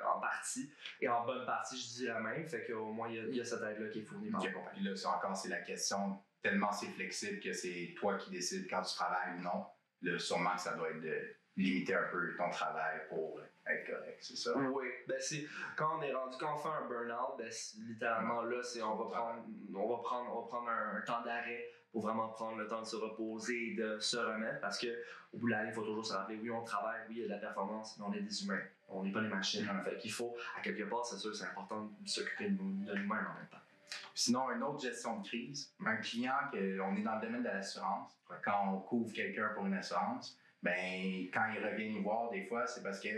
[0.05, 0.70] en partie.
[1.01, 2.46] Et en bonne partie, je dis la même.
[2.46, 4.53] Fait qu'au moins, il y, a cette aide-là qui est fournie par okay.
[4.53, 8.30] la Puis là, c'est encore, c'est la question, tellement c'est flexible que c'est toi qui
[8.30, 9.66] décides quand tu travailles ou non.
[10.01, 14.18] Le, sûrement que ça doit être de limiter un peu ton travail pour être correct,
[14.20, 14.57] c'est ça?
[14.57, 15.46] Oui, ben c'est
[15.76, 17.51] quand on est rendu, quand on fait un burn-out, ben
[17.88, 19.44] littéralement là, c'est on va prendre,
[19.74, 21.68] on va prendre, on va prendre un, temps d'arrêt
[21.99, 24.86] pour vraiment prendre le temps de se reposer et de se remettre parce que
[25.32, 27.24] au bout de l'année, il faut toujours se rappeler, oui, on travaille, oui, il y
[27.24, 28.62] a de la performance, mais on est des humains.
[28.88, 29.68] On n'est pas des machines.
[29.84, 33.34] Fait qu'il faut, à quelque part, c'est sûr, c'est important de s'occuper de nous-mêmes en
[33.34, 33.59] même temps.
[34.14, 37.49] Sinon, une autre gestion de crise, un client que on est dans le domaine de
[37.49, 42.44] l'assurance, quand on couvre quelqu'un pour une assurance, ben quand il revient nous voir des
[42.44, 43.09] fois, c'est parce que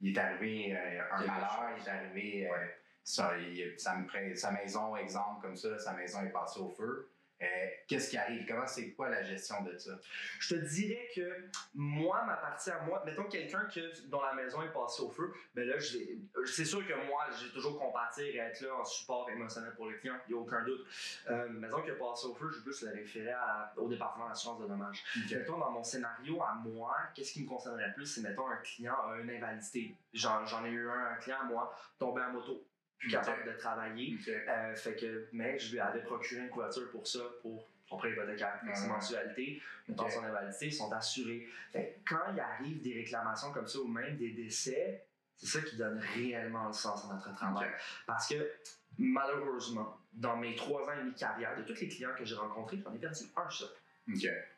[0.00, 2.66] il est arrivé euh, un malheur, il est arrivé euh,
[3.02, 3.32] ça,
[3.76, 7.10] sa maison, exemple comme ça, sa maison est passée au feu.
[7.42, 7.46] Euh,
[7.88, 8.46] qu'est-ce qui arrive?
[8.46, 9.92] Comment c'est quoi la gestion de ça?
[10.38, 13.66] Je te dirais que moi, ma partie à moi, mettons quelqu'un
[14.08, 17.78] dont la maison est passée au feu, ben là, c'est sûr que moi, j'ai toujours
[17.78, 20.86] compatir et être là en support émotionnel pour les clients, il n'y a aucun doute.
[21.30, 23.34] Euh, maison qui est passée au feu, je vais plus le référer
[23.76, 25.02] au département d'assurance de dommages.
[25.30, 28.96] Mettons, dans mon scénario à moi, qu'est-ce qui me concernerait plus, c'est mettons un client
[29.08, 29.94] a une invalidité.
[30.12, 32.66] J'en ai eu un, un client à moi, tombé en moto
[33.00, 34.16] plus capable de travailler.
[34.28, 38.12] Euh, fait que, mais je lui avais procuré une couverture pour ça, pour son prêt
[38.12, 41.48] hypothécaire, ses mensualités, dans son invalidité, ils sont assurés.
[41.72, 45.76] Fait quand il arrive des réclamations comme ça ou même des décès, c'est ça qui
[45.76, 47.70] donne réellement le sens à notre travail.
[48.06, 48.50] Parce que
[48.98, 52.34] malheureusement, dans mes trois ans et demi de carrière, de tous les clients que j'ai
[52.34, 53.68] rencontrés, j'en ai perdu un seul.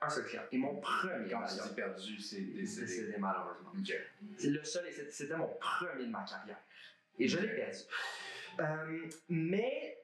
[0.01, 0.43] Un seul client.
[0.51, 1.31] Et mon premier.
[1.31, 2.87] Quand tu perdu, c'est décédé.
[2.87, 3.15] décédé.
[3.19, 3.73] malheureusement.
[4.37, 6.59] C'est le seul, et c'était mon premier de ma carrière.
[7.19, 7.79] Et je l'ai perdu.
[8.61, 9.99] Euh, mais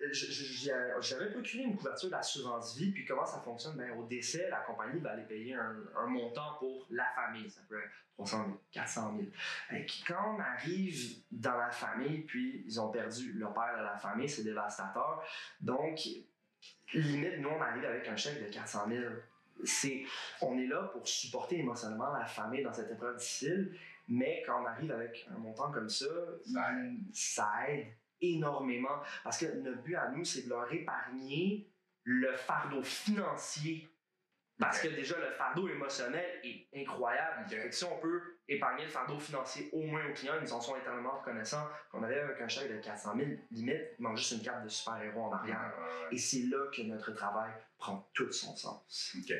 [1.00, 3.76] j'avais procuré une couverture d'assurance vie, puis comment ça fonctionne?
[3.76, 7.50] Ben, au décès, la compagnie va aller payer un, montant pour la famille.
[7.50, 9.28] Ça peut être 300 000, 400 000.
[9.72, 13.96] Et quand on arrive dans la famille, puis ils ont perdu le père de la
[13.96, 15.22] famille, c'est dévastateur.
[15.60, 16.00] Donc,
[16.94, 19.04] limite, nous, on arrive avec un chèque de 400 000.
[19.64, 20.04] C'est,
[20.40, 23.76] on est là pour supporter émotionnellement la famille dans cette épreuve difficile,
[24.06, 26.06] mais quand on arrive avec un montant comme ça,
[27.12, 27.88] ça aide
[28.20, 31.70] énormément parce que notre but à nous, c'est de leur épargner
[32.04, 33.88] le fardeau financier.
[34.58, 37.46] Parce que déjà, le fardeau émotionnel est incroyable.
[37.70, 41.18] si on peut épargner le fardeau financier au moins aux clients, ils en sont éternellement
[41.18, 44.64] reconnaissants qu'on avait avec un chèque de 400 000, limite, il manque juste une carte
[44.64, 45.72] de super-héros en arrière.
[46.10, 49.14] Et c'est là que notre travail prend tout son sens.
[49.16, 49.32] OK.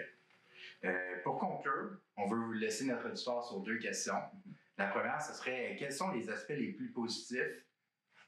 [0.85, 4.15] Euh, pour conclure, on veut vous laisser notre histoire sur deux questions.
[4.77, 7.65] La première, ce serait quels sont les aspects les plus positifs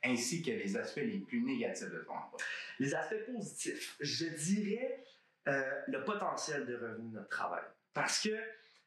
[0.04, 2.38] ainsi que les aspects les plus négatifs de ton emploi?
[2.78, 5.04] Les aspects positifs, je dirais
[5.48, 7.64] euh, le potentiel de revenu de notre travail.
[7.92, 8.36] Parce que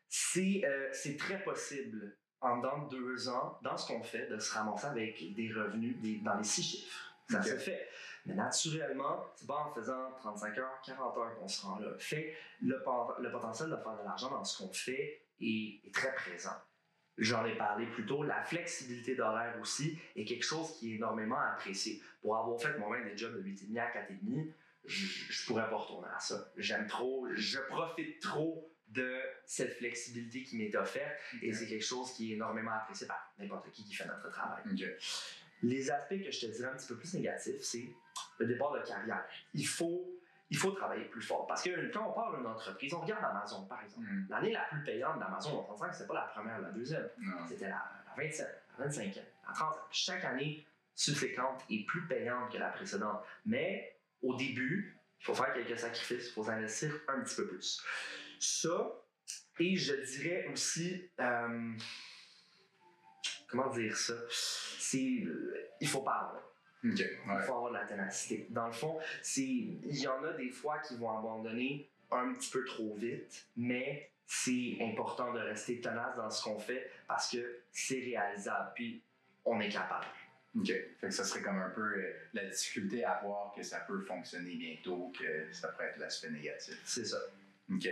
[0.10, 4.86] c'est euh, très possible, en dans deux ans, dans ce qu'on fait, de se ramasser
[4.86, 7.16] avec des revenus dans les six chiffres.
[7.30, 7.88] Ça se fait.
[8.26, 11.90] Mais naturellement, c'est pas en faisant 35 heures, 40 heures qu'on se rend là.
[11.98, 12.76] Fait, le,
[13.20, 16.56] le potentiel de faire de l'argent dans ce qu'on fait est très présent.
[17.18, 21.40] J'en ai parlé plus tôt, la flexibilité d'horaire aussi est quelque chose qui est énormément
[21.40, 22.02] apprécié.
[22.22, 24.48] Pour avoir fait moi-même des jobs de 8,5 à 4,5,
[24.86, 26.52] je, je pourrais pas retourner à ça.
[26.58, 32.12] J'aime trop, je profite trop de cette flexibilité qui m'est offerte et c'est quelque chose
[32.14, 34.64] qui est énormément apprécié par n'importe qui qui fait notre travail.
[35.62, 37.90] Les aspects que je te dirais un petit peu plus négatifs, c'est
[38.40, 39.24] le départ de carrière.
[39.54, 40.06] Il faut
[40.54, 41.48] il faut travailler plus fort.
[41.48, 44.06] Parce que quand on parle d'une entreprise, on regarde Amazon, par exemple.
[44.06, 44.28] Mm.
[44.30, 47.10] L'année la plus payante d'Amazon, on que c'est pas la première la deuxième.
[47.50, 49.16] C'était la, la 27, la 25e,
[49.48, 53.24] la 30 Chaque année subséquente est plus payante que la précédente.
[53.48, 57.84] Mais au début, il faut faire quelques sacrifices, il faut investir un petit peu plus.
[58.40, 58.92] Ça,
[59.60, 61.72] et je dirais aussi, euh,
[63.50, 65.24] comment dire ça, c'est,
[65.82, 66.40] il faut parler.
[66.84, 68.48] Il faut avoir de la ténacité.
[68.50, 69.00] Dans le fond,
[69.38, 74.10] il y en a des fois qui vont abandonner un petit peu trop vite, mais
[74.26, 79.02] c'est important de rester tenace dans ce qu'on fait parce que c'est réalisable, puis
[79.46, 80.06] on est capable.
[80.56, 80.68] OK.
[80.68, 84.02] Fait que ça serait comme un peu euh, la difficulté à voir que ça peut
[84.02, 86.80] fonctionner bientôt, que ça pourrait être l'aspect négatif.
[86.86, 87.18] C'est ça.
[87.72, 87.88] OK.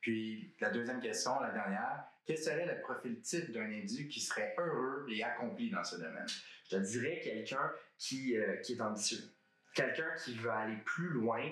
[0.00, 4.54] Puis la deuxième question, la dernière, quel serait le profil type d'un individu qui serait
[4.58, 6.26] heureux et accompli dans ce domaine?
[6.70, 9.22] Je te dirais quelqu'un qui, euh, qui est ambitieux.
[9.74, 11.42] Quelqu'un qui veut aller plus loin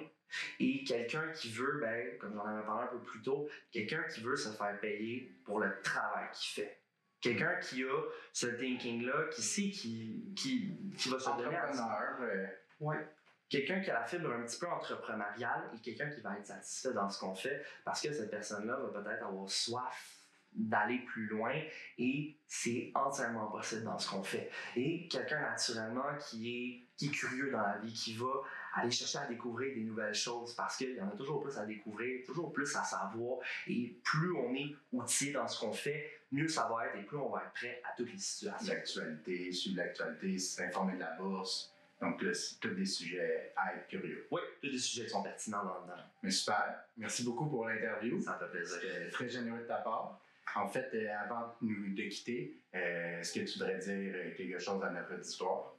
[0.59, 4.21] et quelqu'un qui veut, ben, comme j'en avais parlé un peu plus tôt, quelqu'un qui
[4.23, 6.81] veut se faire payer pour le travail qu'il fait.
[7.21, 12.47] Quelqu'un qui a ce thinking-là, qui sait qui, qui, qui va se donner à euh.
[12.81, 13.09] Ouais.
[13.49, 16.93] Quelqu'un qui a la fibre un petit peu entrepreneuriale et quelqu'un qui va être satisfait
[16.93, 20.24] dans ce qu'on fait parce que cette personne-là va peut-être avoir soif
[20.55, 21.53] d'aller plus loin
[21.99, 24.51] et c'est entièrement possible dans ce qu'on fait.
[24.77, 28.43] Et quelqu'un naturellement qui est, qui est curieux dans la vie, qui va
[28.75, 31.67] aller chercher à découvrir des nouvelles choses parce qu'il y en a toujours plus à
[31.67, 36.49] découvrir, toujours plus à savoir et plus on est outillé dans ce qu'on fait, mieux
[36.49, 38.73] ça va être et plus on va être prêt à toutes les situations.
[38.73, 41.75] L'actualité, suivre l'actualité, s'informer de la bourse.
[42.01, 44.27] Donc c'est tous des sujets à être curieux.
[44.31, 45.93] Oui, tous des sujets qui sont pertinents dans le
[46.23, 46.85] Mais super.
[46.97, 48.21] Merci beaucoup pour l'interview.
[48.21, 48.79] Ça fait plaisir.
[49.11, 50.21] Très généreux de ta part.
[50.57, 54.35] En fait, euh, avant de nous de quitter, euh, est-ce que tu voudrais dire euh,
[54.37, 55.75] quelque chose à notre histoire?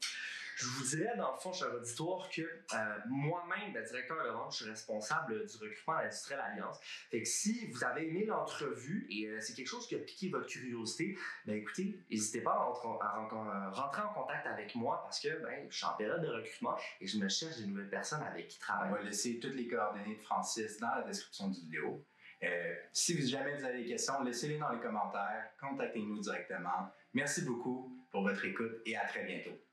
[0.57, 4.53] Je vous dirais, dans le fond, cher auditoire, que euh, moi-même, ben, directeur de vente,
[4.53, 6.80] je suis responsable du recrutement à l'Industrielle Alliance.
[7.11, 10.30] Fait que si vous avez aimé l'entrevue et euh, c'est quelque chose qui a piqué
[10.30, 15.68] votre curiosité, ben écoutez, n'hésitez pas à rentrer, en contact avec moi parce que ben,
[15.70, 18.57] je suis en période de recrutement et je me cherche des nouvelles personnes avec qui
[18.57, 18.93] travailler.
[18.93, 22.05] On va laisser toutes les coordonnées de Francis dans la description du vidéo.
[22.45, 26.91] Euh, si jamais vous avez des questions, laissez-les dans les commentaires, contactez-nous directement.
[27.13, 29.64] Merci beaucoup pour votre écoute et à très bientôt.